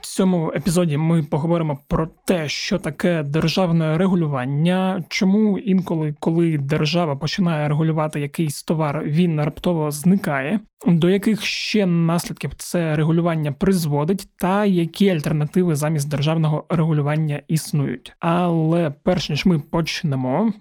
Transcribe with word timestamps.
Цьому 0.00 0.52
епізоді 0.56 0.96
ми 0.96 1.22
поговоримо 1.22 1.78
про 1.88 2.08
те, 2.24 2.48
що 2.48 2.78
таке 2.78 3.22
державне 3.22 3.98
регулювання, 3.98 5.04
чому 5.08 5.58
інколи, 5.58 6.14
коли 6.20 6.58
держава 6.58 7.16
починає 7.16 7.68
регулювати 7.68 8.20
якийсь 8.20 8.62
товар, 8.62 9.02
він 9.04 9.40
раптово 9.40 9.90
зникає, 9.90 10.60
до 10.86 11.10
яких 11.10 11.44
ще 11.44 11.86
наслідків 11.86 12.50
це 12.56 12.96
регулювання 12.96 13.52
призводить, 13.52 14.28
та 14.36 14.64
які 14.64 15.10
альтернативи 15.10 15.76
замість 15.76 16.10
державного 16.10 16.64
регулювання 16.68 17.42
існують. 17.48 18.12
Але 18.20 18.90
перш 19.02 19.30
ніж 19.30 19.46
ми 19.46 19.58
почнемо. 19.58 20.52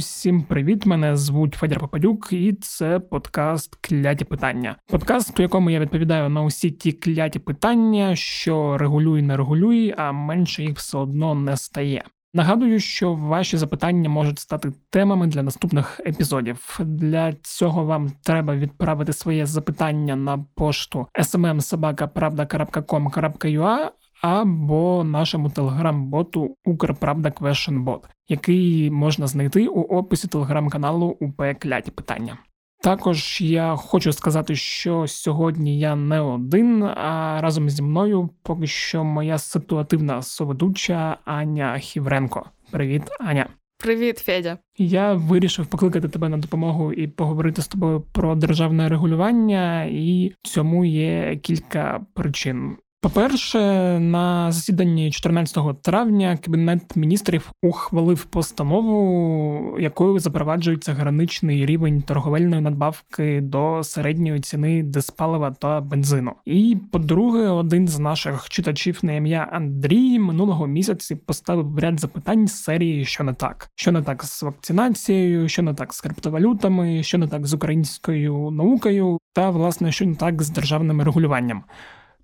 Усім 0.00 0.42
привіт! 0.42 0.86
Мене 0.86 1.16
звуть 1.16 1.54
Федір 1.54 1.80
Попадюк, 1.80 2.28
і 2.32 2.52
це 2.52 3.00
подкаст 3.00 3.74
Кляті 3.80 4.24
питання. 4.24 4.76
Подкаст, 4.86 5.40
у 5.40 5.42
якому 5.42 5.70
я 5.70 5.80
відповідаю 5.80 6.28
на 6.28 6.42
усі 6.42 6.70
ті 6.70 6.92
кляті 6.92 7.38
питання, 7.38 8.16
що 8.16 8.78
регулюй, 8.78 9.22
не 9.22 9.36
регулюй, 9.36 9.94
а 9.96 10.12
менше 10.12 10.62
їх 10.62 10.76
все 10.76 10.98
одно 10.98 11.34
не 11.34 11.56
стає. 11.56 12.04
Нагадую, 12.34 12.80
що 12.80 13.14
ваші 13.14 13.56
запитання 13.56 14.08
можуть 14.08 14.38
стати 14.38 14.72
темами 14.90 15.26
для 15.26 15.42
наступних 15.42 16.00
епізодів. 16.06 16.78
Для 16.80 17.32
цього 17.32 17.84
вам 17.84 18.12
треба 18.22 18.56
відправити 18.56 19.12
своє 19.12 19.46
запитання 19.46 20.16
на 20.16 20.44
пошту 20.54 21.06
smmsobaka.pravda.com.ua 21.18 23.90
або 24.20 25.04
нашому 25.04 25.50
телеграм-боту 25.50 26.56
Укрправда 26.64 27.28
Questionbot, 27.28 28.00
який 28.28 28.90
можна 28.90 29.26
знайти 29.26 29.66
у 29.66 29.80
описі 29.80 30.28
телеграм-каналу 30.28 31.16
УП 31.20 31.42
Кляті 31.58 31.90
питання. 31.90 32.38
Також 32.82 33.40
я 33.40 33.76
хочу 33.76 34.12
сказати, 34.12 34.56
що 34.56 35.06
сьогодні 35.06 35.78
я 35.78 35.96
не 35.96 36.20
один, 36.20 36.82
а 36.82 37.38
разом 37.42 37.70
зі 37.70 37.82
мною 37.82 38.30
поки 38.42 38.66
що 38.66 39.04
моя 39.04 39.38
ситуативна 39.38 40.22
соведуча 40.22 41.16
Аня 41.24 41.78
Хівренко. 41.78 42.46
Привіт, 42.70 43.02
Аня. 43.20 43.46
Привіт, 43.78 44.18
Федя. 44.18 44.58
Я 44.78 45.12
вирішив 45.12 45.66
покликати 45.66 46.08
тебе 46.08 46.28
на 46.28 46.36
допомогу 46.36 46.92
і 46.92 47.06
поговорити 47.06 47.62
з 47.62 47.68
тобою 47.68 48.00
про 48.00 48.34
державне 48.34 48.88
регулювання, 48.88 49.84
і 49.84 50.32
цьому 50.42 50.84
є 50.84 51.36
кілька 51.42 52.06
причин. 52.14 52.76
По-перше, 53.02 53.58
на 53.98 54.52
засіданні 54.52 55.10
14 55.10 55.82
травня 55.82 56.38
Кабінет 56.44 56.96
міністрів 56.96 57.52
ухвалив 57.62 58.24
постанову, 58.24 59.76
якою 59.80 60.18
запроваджується 60.18 60.92
граничний 60.92 61.66
рівень 61.66 62.02
торговельної 62.02 62.62
надбавки 62.62 63.40
до 63.40 63.82
середньої 63.84 64.40
ціни 64.40 64.82
диспалива 64.82 65.50
та 65.50 65.80
бензину. 65.80 66.32
І 66.44 66.76
по-друге, 66.92 67.48
один 67.48 67.88
з 67.88 67.98
наших 67.98 68.48
читачів 68.48 68.98
на 69.02 69.12
ім'я 69.12 69.48
Андрій 69.52 70.18
минулого 70.18 70.66
місяці 70.66 71.14
поставив 71.16 71.78
ряд 71.78 72.00
запитань 72.00 72.48
з 72.48 72.62
серії, 72.62 73.04
що 73.04 73.24
не 73.24 73.32
так, 73.32 73.70
що 73.74 73.92
не 73.92 74.02
так 74.02 74.24
з 74.24 74.42
вакцинацією, 74.42 75.48
що 75.48 75.62
не 75.62 75.74
так 75.74 75.94
з 75.94 76.00
криптовалютами, 76.00 77.02
що 77.02 77.18
не 77.18 77.28
так 77.28 77.46
з 77.46 77.54
українською 77.54 78.50
наукою, 78.50 79.18
та 79.32 79.50
власне 79.50 79.92
що 79.92 80.06
не 80.06 80.14
так 80.14 80.42
з 80.42 80.50
державним 80.50 81.02
регулюванням. 81.02 81.62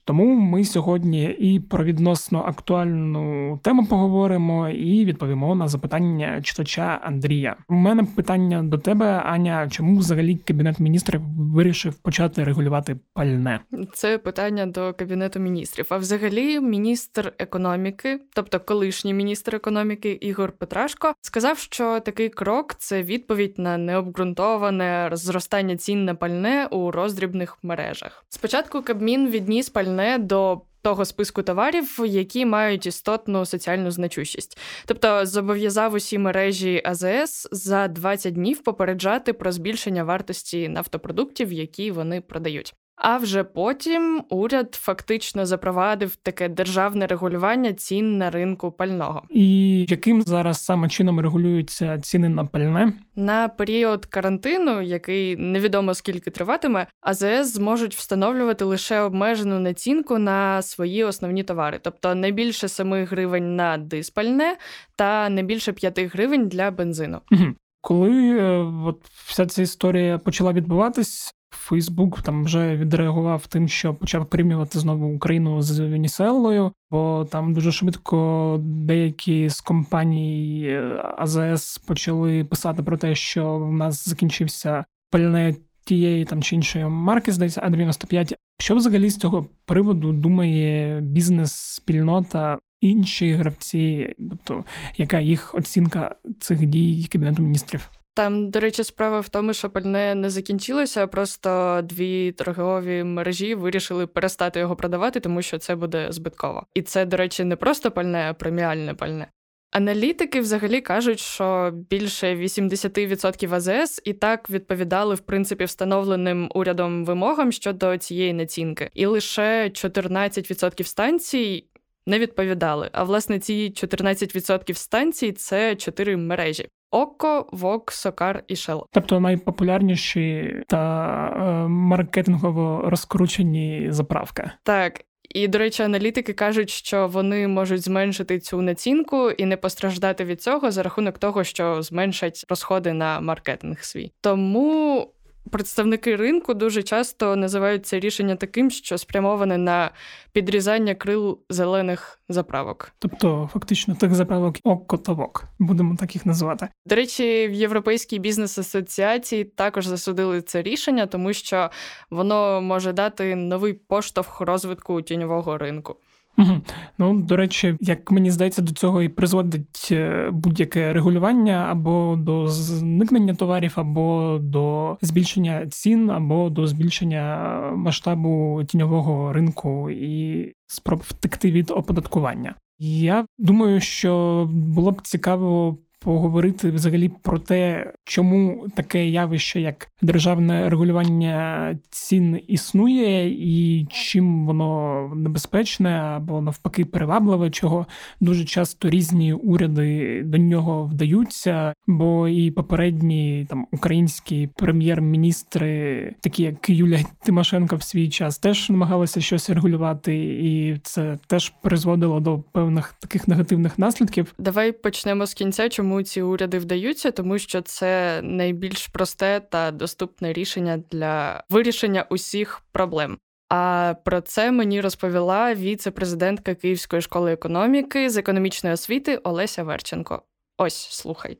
Тому 0.06 0.34
ми 0.34 0.64
сьогодні 0.64 1.24
і 1.24 1.60
про 1.60 1.84
відносно 1.84 2.44
актуальну 2.46 3.58
тему 3.62 3.86
поговоримо, 3.86 4.68
і 4.68 5.04
відповімо 5.04 5.54
на 5.54 5.68
запитання 5.68 6.40
читача 6.42 7.00
Андрія. 7.02 7.56
У 7.68 7.74
мене 7.74 8.04
питання 8.16 8.62
до 8.62 8.78
тебе, 8.78 9.06
Аня. 9.06 9.68
Чому 9.70 9.98
взагалі 9.98 10.36
кабінет 10.36 10.80
міністрів 10.80 11.20
вирішив 11.38 11.94
почати 11.94 12.44
регулювати 12.44 12.96
пальне? 13.14 13.60
Це 13.92 14.18
питання 14.18 14.66
до 14.66 14.94
кабінету 14.94 15.40
міністрів. 15.40 15.86
А 15.90 15.96
взагалі, 15.96 16.60
міністр 16.60 17.32
економіки, 17.38 18.20
тобто 18.34 18.60
колишній 18.60 19.14
міністр 19.14 19.54
економіки 19.54 20.10
Ігор 20.10 20.52
Петрашко, 20.52 21.14
сказав, 21.20 21.58
що 21.58 22.00
такий 22.00 22.28
крок 22.28 22.74
це 22.78 23.02
відповідь 23.02 23.54
на 23.58 23.78
необґрунтоване 23.78 25.10
зростання 25.12 25.76
цін 25.76 26.04
на 26.04 26.14
пальне 26.14 26.68
у 26.70 26.90
роздрібних 26.90 27.58
мережах. 27.62 28.24
Спочатку 28.28 28.82
Кабмін 28.82 29.30
відніс 29.30 29.68
пальне 29.68 29.95
не 29.96 30.18
до 30.18 30.60
того 30.82 31.04
списку 31.04 31.42
товарів, 31.42 31.98
які 32.06 32.46
мають 32.46 32.86
істотну 32.86 33.46
соціальну 33.46 33.90
значущість, 33.90 34.58
тобто 34.86 35.26
зобов'язав 35.26 35.94
усі 35.94 36.18
мережі 36.18 36.82
АЗС 36.84 37.48
за 37.52 37.88
20 37.88 38.34
днів 38.34 38.62
попереджати 38.62 39.32
про 39.32 39.52
збільшення 39.52 40.04
вартості 40.04 40.68
нафтопродуктів, 40.68 41.52
які 41.52 41.90
вони 41.90 42.20
продають. 42.20 42.74
А 42.96 43.16
вже 43.16 43.44
потім 43.44 44.24
уряд 44.28 44.74
фактично 44.74 45.46
запровадив 45.46 46.16
таке 46.16 46.48
державне 46.48 47.06
регулювання 47.06 47.72
цін 47.72 48.18
на 48.18 48.30
ринку 48.30 48.72
пального. 48.72 49.22
І 49.30 49.80
яким 49.88 50.22
зараз 50.22 50.64
саме 50.64 50.88
чином 50.88 51.20
регулюються 51.20 51.98
ціни 51.98 52.28
на 52.28 52.44
пальне 52.44 52.92
на 53.16 53.48
період 53.48 54.06
карантину, 54.06 54.82
який 54.82 55.36
невідомо 55.36 55.94
скільки 55.94 56.30
триватиме, 56.30 56.86
АЗС 57.00 57.54
зможуть 57.54 57.94
встановлювати 57.94 58.64
лише 58.64 59.00
обмежену 59.00 59.60
націнку 59.60 60.18
на 60.18 60.62
свої 60.62 61.04
основні 61.04 61.42
товари, 61.42 61.80
тобто 61.82 62.14
не 62.14 62.30
більше 62.30 62.68
7 62.68 63.04
гривень 63.04 63.56
на 63.56 63.78
диспальне 63.78 64.56
та 64.96 65.28
не 65.28 65.42
більше 65.42 65.72
5 65.72 66.00
гривень 66.00 66.48
для 66.48 66.70
бензину. 66.70 67.20
Угу. 67.32 67.44
Коли 67.80 68.38
е, 68.38 68.58
от 68.86 69.04
вся 69.04 69.46
ця 69.46 69.62
історія 69.62 70.18
почала 70.18 70.52
відбуватись, 70.52 71.35
Фейсбук 71.56 72.22
там 72.22 72.44
вже 72.44 72.76
відреагував 72.76 73.46
тим, 73.46 73.68
що 73.68 73.94
почав 73.94 74.26
порівнювати 74.26 74.78
знову 74.78 75.14
Україну 75.14 75.62
з 75.62 75.78
Венесуелою, 75.80 76.72
бо 76.90 77.26
там 77.30 77.54
дуже 77.54 77.72
швидко 77.72 78.56
деякі 78.62 79.48
з 79.48 79.60
компаній 79.60 80.66
е, 80.68 81.02
АЗС 81.18 81.78
почали 81.78 82.44
писати 82.44 82.82
про 82.82 82.96
те, 82.96 83.14
що 83.14 83.58
в 83.58 83.72
нас 83.72 84.08
закінчився 84.08 84.84
пальне 85.10 85.54
тієї 85.84 86.24
там 86.24 86.42
чи 86.42 86.56
іншої 86.56 86.84
марки, 86.84 87.32
здається, 87.32 87.60
а 87.64 87.70
95 87.70 88.34
Що 88.58 88.76
взагалі 88.76 89.10
з 89.10 89.16
цього 89.16 89.46
приводу 89.64 90.12
думає 90.12 91.00
бізнес-спільнота? 91.00 92.58
Інші 92.80 93.32
гравці, 93.32 94.14
тобто 94.30 94.64
яка 94.96 95.20
їх 95.20 95.54
оцінка 95.54 96.14
цих 96.40 96.66
дій 96.66 97.08
кабінету 97.12 97.42
міністрів? 97.42 97.90
Там, 98.16 98.50
до 98.50 98.60
речі, 98.60 98.84
справа 98.84 99.20
в 99.20 99.28
тому, 99.28 99.52
що 99.52 99.70
пальне 99.70 100.14
не 100.14 100.30
закінчилося, 100.30 101.06
просто 101.06 101.80
дві 101.84 102.32
торгові 102.32 103.04
мережі 103.04 103.54
вирішили 103.54 104.06
перестати 104.06 104.60
його 104.60 104.76
продавати, 104.76 105.20
тому 105.20 105.42
що 105.42 105.58
це 105.58 105.76
буде 105.76 106.06
збитково. 106.10 106.66
І 106.74 106.82
це, 106.82 107.04
до 107.04 107.16
речі, 107.16 107.44
не 107.44 107.56
просто 107.56 107.90
пальне, 107.90 108.26
а 108.30 108.34
преміальне 108.34 108.94
пальне. 108.94 109.26
Аналітики 109.70 110.40
взагалі 110.40 110.80
кажуть, 110.80 111.20
що 111.20 111.70
більше 111.90 112.34
80% 112.34 113.54
АЗС 113.54 114.02
і 114.04 114.12
так 114.12 114.50
відповідали 114.50 115.14
в 115.14 115.20
принципі 115.20 115.64
встановленим 115.64 116.50
урядом 116.54 117.04
вимогам 117.04 117.52
щодо 117.52 117.98
цієї 117.98 118.32
націнки, 118.32 118.90
і 118.94 119.06
лише 119.06 119.64
14% 119.64 120.84
станцій 120.84 121.64
не 122.06 122.18
відповідали. 122.18 122.90
А 122.92 123.04
власне 123.04 123.38
ці 123.38 123.72
14% 123.76 124.74
станцій 124.74 125.32
це 125.32 125.76
чотири 125.76 126.16
мережі. 126.16 126.68
Око, 126.90 127.46
Вок, 127.52 127.92
Сокар 127.92 128.44
і 128.48 128.56
Шел. 128.56 128.86
Тобто 128.92 129.20
найпопулярніші 129.20 130.56
та 130.66 131.26
е, 131.36 131.68
маркетингово 131.68 132.82
розкручені 132.84 133.86
заправки. 133.90 134.50
Так. 134.62 135.02
І, 135.30 135.48
до 135.48 135.58
речі, 135.58 135.82
аналітики 135.82 136.32
кажуть, 136.32 136.70
що 136.70 137.08
вони 137.08 137.48
можуть 137.48 137.82
зменшити 137.82 138.38
цю 138.38 138.62
націнку 138.62 139.30
і 139.30 139.44
не 139.44 139.56
постраждати 139.56 140.24
від 140.24 140.42
цього 140.42 140.70
за 140.70 140.82
рахунок 140.82 141.18
того, 141.18 141.44
що 141.44 141.82
зменшать 141.82 142.44
розходи 142.48 142.92
на 142.92 143.20
маркетинг 143.20 143.84
свій. 143.84 144.12
Тому 144.20 145.10
представники 145.50 146.16
ринку 146.16 146.54
дуже 146.54 146.82
часто 146.82 147.36
називають 147.36 147.86
це 147.86 148.00
рішення 148.00 148.36
таким, 148.36 148.70
що 148.70 148.98
спрямоване 148.98 149.58
на 149.58 149.90
підрізання 150.32 150.94
крил 150.94 151.38
зелених 151.50 152.20
заправок. 152.28 152.92
Тобто, 152.98 153.50
фактично, 153.52 153.94
тих 153.94 154.14
заправок 154.14 154.56
окотовок, 154.64 155.44
будемо 155.58 155.96
так 155.96 156.14
їх 156.14 156.26
називати. 156.26 156.68
До 156.86 156.96
речі, 156.96 157.48
в 157.48 157.52
Європейській 157.52 158.18
бізнес-асоціації 158.18 159.44
також 159.44 159.86
засудили 159.86 160.42
це 160.42 160.62
рішення, 160.62 161.06
тому 161.06 161.32
що 161.32 161.70
воно 162.10 162.60
може 162.60 162.92
дати 162.92 163.36
новий 163.36 163.72
поштовх 163.72 164.40
розвитку 164.40 165.02
тіньового 165.02 165.58
ринку. 165.58 165.96
Угу. 166.38 166.60
Ну, 166.98 167.20
до 167.20 167.36
речі, 167.36 167.76
як 167.80 168.10
мені 168.10 168.30
здається, 168.30 168.62
до 168.62 168.72
цього 168.72 169.02
і 169.02 169.08
призводить 169.08 169.88
е, 169.92 170.30
будь-яке 170.32 170.92
регулювання 170.92 171.66
або 171.70 172.16
до 172.18 172.48
зникнення 172.48 173.34
товарів, 173.34 173.72
або 173.76 174.38
до 174.40 174.96
збільшення 175.02 175.66
цін, 175.66 176.10
або 176.10 176.50
до 176.50 176.66
збільшення 176.66 177.60
масштабу 177.76 178.62
тіньового 178.66 179.32
ринку 179.32 179.90
і 179.90 180.52
спроб 180.66 181.00
втекти 181.04 181.50
від 181.50 181.70
оподаткування. 181.70 182.54
Я 182.78 183.26
думаю, 183.38 183.80
що 183.80 184.44
було 184.52 184.92
б 184.92 185.02
цікаво 185.02 185.78
поговорити 185.98 186.70
взагалі 186.70 187.10
про 187.22 187.38
те, 187.38 187.92
чому 188.04 188.66
таке 188.76 189.08
явище, 189.08 189.60
як 189.60 189.88
державне 190.02 190.70
регулювання 190.70 191.78
цін 191.90 192.40
існує, 192.48 193.28
і 193.28 193.86
чим 193.90 194.46
воно 194.46 195.12
небезпечне 195.16 195.90
або 195.90 196.40
навпаки 196.40 196.84
привабливе, 196.84 197.50
чого 197.50 197.86
дуже 198.20 198.44
часто 198.44 198.90
різні 198.90 199.32
уряди 199.32 200.22
до 200.24 200.38
нього 200.38 200.84
вдаються. 200.84 201.72
Бо 201.86 202.28
і 202.28 202.50
попередні 202.50 203.46
там 203.48 203.66
українські 203.72 204.48
прем'єр-міністри, 204.56 206.14
такі 206.20 206.42
як 206.42 206.70
Юлія 206.70 207.04
Тимошенко, 207.24 207.76
в 207.76 207.82
свій 207.82 208.08
час 208.08 208.38
теж 208.38 208.70
намагалися 208.70 209.20
щось 209.20 209.50
регулювати, 209.50 210.16
і 210.24 210.78
це 210.82 211.18
теж 211.26 211.52
призводило 211.62 212.20
до 212.20 212.38
певних 212.38 212.94
таких 213.00 213.28
негативних 213.28 213.78
наслідків. 213.78 214.34
Давай 214.38 214.72
почнемо 214.72 215.26
з 215.26 215.34
кінця. 215.34 215.68
Чому 215.68 215.85
ці 216.02 216.22
уряди 216.22 216.58
вдаються? 216.58 217.10
Тому 217.10 217.38
що 217.38 217.60
це 217.62 218.20
найбільш 218.22 218.86
просте 218.86 219.40
та 219.40 219.70
доступне 219.70 220.32
рішення 220.32 220.82
для 220.90 221.44
вирішення 221.50 222.06
усіх 222.10 222.62
проблем. 222.72 223.18
А 223.48 223.94
про 224.04 224.20
це 224.20 224.52
мені 224.52 224.80
розповіла 224.80 225.54
віце-президентка 225.54 226.54
Київської 226.54 227.02
школи 227.02 227.32
економіки 227.32 228.10
з 228.10 228.16
економічної 228.16 228.74
освіти 228.74 229.16
Олеся 229.16 229.62
Верченко. 229.62 230.22
Ось 230.58 230.88
слухай. 230.90 231.38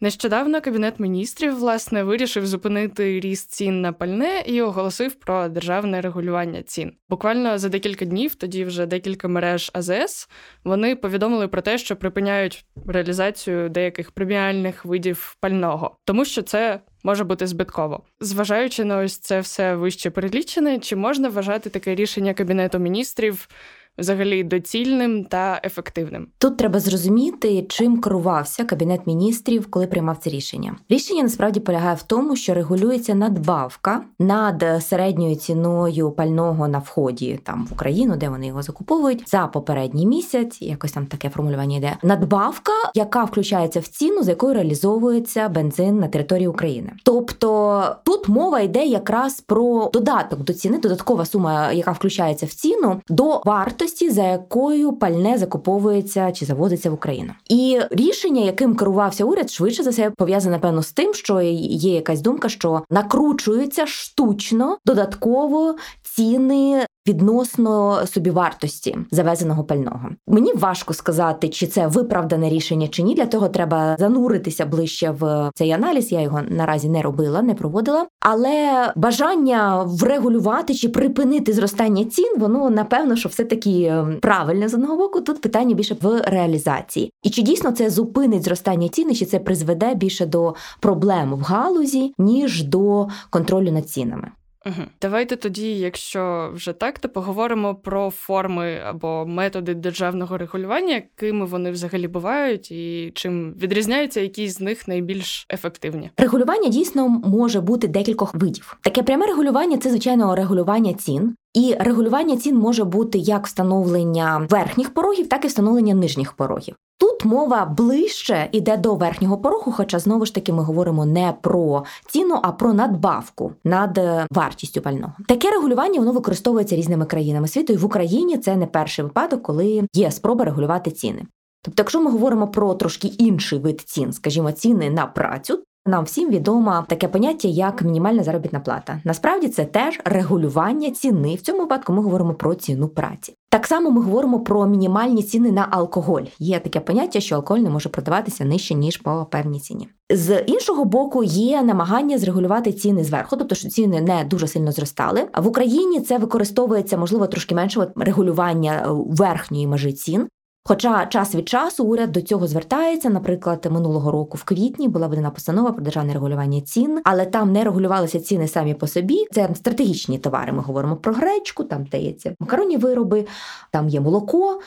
Нещодавно 0.00 0.60
кабінет 0.60 1.00
міністрів 1.00 1.58
власне 1.58 2.02
вирішив 2.02 2.46
зупинити 2.46 3.20
ріст 3.20 3.50
цін 3.50 3.80
на 3.80 3.92
пальне 3.92 4.42
і 4.46 4.62
оголосив 4.62 5.14
про 5.14 5.48
державне 5.48 6.00
регулювання 6.00 6.62
цін. 6.62 6.92
Буквально 7.08 7.58
за 7.58 7.68
декілька 7.68 8.04
днів, 8.04 8.34
тоді 8.34 8.64
вже 8.64 8.86
декілька 8.86 9.28
мереж 9.28 9.70
АЗС, 9.74 10.28
вони 10.64 10.96
повідомили 10.96 11.48
про 11.48 11.62
те, 11.62 11.78
що 11.78 11.96
припиняють 11.96 12.66
реалізацію 12.86 13.68
деяких 13.68 14.10
преміальних 14.10 14.84
видів 14.84 15.36
пального, 15.40 15.96
тому 16.04 16.24
що 16.24 16.42
це 16.42 16.80
може 17.02 17.24
бути 17.24 17.46
збитково. 17.46 18.02
Зважаючи 18.20 18.84
на 18.84 18.98
ось 18.98 19.18
це 19.18 19.40
все 19.40 19.76
вище 19.76 20.10
перелічене, 20.10 20.78
чи 20.78 20.96
можна 20.96 21.28
вважати 21.28 21.70
таке 21.70 21.94
рішення 21.94 22.34
кабінету 22.34 22.78
міністрів? 22.78 23.48
Взагалі 23.98 24.44
доцільним 24.44 25.24
та 25.24 25.60
ефективним. 25.64 26.26
Тут 26.38 26.56
треба 26.56 26.80
зрозуміти, 26.80 27.66
чим 27.68 28.00
керувався 28.00 28.64
кабінет 28.64 29.06
міністрів, 29.06 29.70
коли 29.70 29.86
приймав 29.86 30.16
це 30.16 30.30
рішення. 30.30 30.76
Рішення 30.88 31.22
насправді 31.22 31.60
полягає 31.60 31.94
в 31.94 32.02
тому, 32.02 32.36
що 32.36 32.54
регулюється 32.54 33.14
надбавка 33.14 34.02
над 34.18 34.64
середньою 34.80 35.36
ціною 35.36 36.10
пального 36.10 36.68
на 36.68 36.78
вході 36.78 37.40
там 37.42 37.66
в 37.70 37.72
Україну, 37.72 38.16
де 38.16 38.28
вони 38.28 38.46
його 38.46 38.62
закуповують 38.62 39.24
за 39.26 39.46
попередній 39.46 40.06
місяць. 40.06 40.62
Якось 40.62 40.92
там 40.92 41.06
таке 41.06 41.28
формулювання 41.28 41.76
йде. 41.76 41.96
Надбавка, 42.02 42.72
яка 42.94 43.24
включається 43.24 43.80
в 43.80 43.86
ціну, 43.86 44.22
за 44.22 44.30
якою 44.30 44.54
реалізовується 44.54 45.48
бензин 45.48 45.98
на 45.98 46.08
території 46.08 46.48
України. 46.48 46.92
Тобто 47.04 47.82
тут 48.04 48.28
мова 48.28 48.60
йде 48.60 48.84
якраз 48.84 49.40
про 49.40 49.90
додаток 49.92 50.40
до 50.40 50.54
ціни, 50.54 50.78
додаткова 50.78 51.24
сума, 51.24 51.72
яка 51.72 51.92
включається 51.92 52.46
в 52.46 52.50
ціну, 52.50 53.00
до 53.08 53.42
вартості 53.44 53.85
вартості, 53.86 54.10
за 54.10 54.22
якою 54.22 54.92
пальне 54.92 55.38
закуповується 55.38 56.32
чи 56.32 56.46
завозиться 56.46 56.90
в 56.90 56.94
Україну. 56.94 57.32
І 57.50 57.80
рішення, 57.90 58.42
яким 58.42 58.76
керувався 58.76 59.24
уряд, 59.24 59.50
швидше 59.50 59.82
за 59.82 59.90
все 59.90 60.10
пов'язане 60.10 60.58
певно 60.58 60.82
з 60.82 60.92
тим, 60.92 61.14
що 61.14 61.40
є 61.40 61.94
якась 61.94 62.20
думка, 62.20 62.48
що 62.48 62.82
накручуються 62.90 63.86
штучно 63.86 64.78
додатково 64.86 65.76
ціни 66.02 66.86
відносно 67.08 68.00
собівартості 68.06 68.98
завезеного 69.10 69.64
пального. 69.64 70.08
Мені 70.26 70.52
важко 70.52 70.94
сказати, 70.94 71.48
чи 71.48 71.66
це 71.66 71.86
виправдане 71.86 72.48
рішення 72.48 72.88
чи 72.88 73.02
ні. 73.02 73.14
Для 73.14 73.26
того 73.26 73.48
треба 73.48 73.96
зануритися 73.98 74.66
ближче 74.66 75.10
в 75.10 75.50
цей 75.54 75.72
аналіз. 75.72 76.12
Я 76.12 76.20
його 76.20 76.40
наразі 76.48 76.88
не 76.88 77.02
робила, 77.02 77.42
не 77.42 77.54
проводила. 77.54 78.06
Але 78.20 78.92
бажання 78.96 79.82
врегулювати 79.82 80.74
чи 80.74 80.88
припинити 80.88 81.52
зростання 81.52 82.04
цін, 82.04 82.34
воно 82.38 82.70
напевно, 82.70 83.16
що 83.16 83.28
все 83.28 83.44
таки 83.44 83.82
ем, 83.82 84.18
правильне 84.22 84.68
з 84.68 84.74
одного 84.74 84.96
боку. 84.96 85.20
Тут 85.20 85.40
питання 85.40 85.74
більше 85.74 85.96
в 86.02 86.20
реалізації. 86.26 87.12
І 87.22 87.30
чи 87.30 87.42
дійсно 87.42 87.72
це 87.72 87.90
зупинить 87.90 88.42
зростання 88.42 88.88
ціни, 88.88 89.14
чи 89.14 89.24
це 89.24 89.38
призведе 89.38 89.94
більше 89.94 90.26
до 90.26 90.54
проблем 90.80 91.34
в 91.34 91.40
галузі 91.40 92.14
ніж 92.18 92.64
до 92.64 93.08
контролю 93.30 93.72
над 93.72 93.88
цінами? 93.88 94.30
Угу. 94.66 94.86
Давайте 95.02 95.36
тоді, 95.36 95.78
якщо 95.78 96.50
вже 96.54 96.72
так, 96.72 96.98
то 96.98 97.08
поговоримо 97.08 97.74
про 97.74 98.10
форми 98.10 98.80
або 98.86 99.26
методи 99.26 99.74
державного 99.74 100.38
регулювання, 100.38 100.94
якими 100.94 101.46
вони 101.46 101.70
взагалі 101.70 102.08
бувають, 102.08 102.70
і 102.70 103.12
чим 103.14 103.52
відрізняються, 103.52 104.20
які 104.20 104.48
з 104.48 104.60
них 104.60 104.88
найбільш 104.88 105.46
ефективні. 105.52 106.10
Регулювання 106.16 106.68
дійсно 106.68 107.08
може 107.08 107.60
бути 107.60 107.88
декількох 107.88 108.34
видів. 108.34 108.78
Таке 108.80 109.02
пряме 109.02 109.26
регулювання 109.26 109.78
це 109.78 109.90
звичайно 109.90 110.36
регулювання 110.36 110.94
цін. 110.94 111.36
І 111.56 111.76
регулювання 111.80 112.36
цін 112.36 112.56
може 112.56 112.84
бути 112.84 113.18
як 113.18 113.46
встановлення 113.46 114.46
верхніх 114.50 114.94
порогів, 114.94 115.28
так 115.28 115.44
і 115.44 115.48
встановлення 115.48 115.94
нижніх 115.94 116.32
порогів. 116.32 116.74
Тут 116.98 117.24
мова 117.24 117.64
ближче 117.64 118.48
іде 118.52 118.76
до 118.76 118.94
верхнього 118.94 119.38
порогу, 119.38 119.72
хоча 119.72 119.98
знову 119.98 120.26
ж 120.26 120.34
таки 120.34 120.52
ми 120.52 120.62
говоримо 120.62 121.06
не 121.06 121.34
про 121.40 121.84
ціну, 122.06 122.38
а 122.42 122.52
про 122.52 122.72
надбавку 122.72 123.52
над 123.64 123.98
е, 123.98 124.26
вартістю 124.30 124.80
пального. 124.80 125.12
Таке 125.28 125.50
регулювання 125.50 126.00
воно 126.00 126.12
використовується 126.12 126.76
різними 126.76 127.06
країнами 127.06 127.48
світу, 127.48 127.72
і 127.72 127.76
в 127.76 127.84
Україні 127.84 128.38
це 128.38 128.56
не 128.56 128.66
перший 128.66 129.04
випадок, 129.04 129.42
коли 129.42 129.88
є 129.94 130.10
спроба 130.10 130.44
регулювати 130.44 130.90
ціни. 130.90 131.22
Тобто, 131.62 131.80
якщо 131.82 132.00
ми 132.00 132.10
говоримо 132.10 132.48
про 132.48 132.74
трошки 132.74 133.08
інший 133.08 133.58
вид 133.58 133.80
цін, 133.80 134.12
скажімо, 134.12 134.52
ціни 134.52 134.90
на 134.90 135.06
працю, 135.06 135.58
нам 135.86 136.04
всім 136.04 136.30
відомо 136.30 136.84
таке 136.88 137.08
поняття, 137.08 137.48
як 137.48 137.82
мінімальна 137.82 138.22
заробітна 138.22 138.60
плата. 138.60 139.00
Насправді 139.04 139.48
це 139.48 139.64
теж 139.64 140.00
регулювання 140.04 140.90
ціни. 140.90 141.34
В 141.34 141.40
цьому 141.40 141.58
випадку 141.58 141.92
ми 141.92 142.02
говоримо 142.02 142.34
про 142.34 142.54
ціну 142.54 142.88
праці. 142.88 143.34
Так 143.48 143.66
само 143.66 143.90
ми 143.90 144.02
говоримо 144.02 144.40
про 144.40 144.66
мінімальні 144.66 145.22
ціни 145.22 145.52
на 145.52 145.68
алкоголь. 145.70 146.22
Є 146.38 146.58
таке 146.58 146.80
поняття, 146.80 147.20
що 147.20 147.36
алкоголь 147.36 147.60
не 147.60 147.70
може 147.70 147.88
продаватися 147.88 148.44
нижче 148.44 148.74
ніж 148.74 148.96
по 148.96 149.26
певній 149.30 149.60
ціні. 149.60 149.88
З 150.10 150.40
іншого 150.46 150.84
боку, 150.84 151.24
є 151.24 151.62
намагання 151.62 152.18
зрегулювати 152.18 152.72
ціни 152.72 153.04
зверху, 153.04 153.36
тобто 153.36 153.54
що 153.54 153.68
ціни 153.68 154.00
не 154.00 154.24
дуже 154.24 154.48
сильно 154.48 154.72
зростали. 154.72 155.28
В 155.38 155.46
Україні 155.46 156.00
це 156.00 156.18
використовується 156.18 156.96
можливо 156.96 157.26
трошки 157.26 157.54
менше 157.54 157.86
регулювання 157.96 158.86
верхньої 158.88 159.66
межі 159.66 159.92
цін. 159.92 160.28
Хоча 160.68 161.06
час 161.06 161.34
від 161.34 161.48
часу 161.48 161.84
уряд 161.84 162.12
до 162.12 162.22
цього 162.22 162.46
звертається, 162.46 163.10
наприклад, 163.10 163.68
минулого 163.70 164.10
року 164.10 164.38
в 164.38 164.44
квітні 164.44 164.88
була 164.88 165.06
видана 165.06 165.30
постанова 165.30 165.72
про 165.72 165.82
державне 165.84 166.12
регулювання 166.12 166.60
цін, 166.60 167.00
але 167.04 167.26
там 167.26 167.52
не 167.52 167.64
регулювалися 167.64 168.20
ціни 168.20 168.48
самі 168.48 168.74
по 168.74 168.86
собі. 168.86 169.26
Це 169.32 169.48
стратегічні 169.54 170.18
товари. 170.18 170.52
Ми 170.52 170.62
говоримо 170.62 170.96
про 170.96 171.12
гречку, 171.12 171.64
там 171.64 171.84
дається 171.84 172.34
макаронні 172.40 172.76
вироби, 172.76 173.26
там 173.70 173.88
є 173.88 174.00
молоко. 174.00 174.60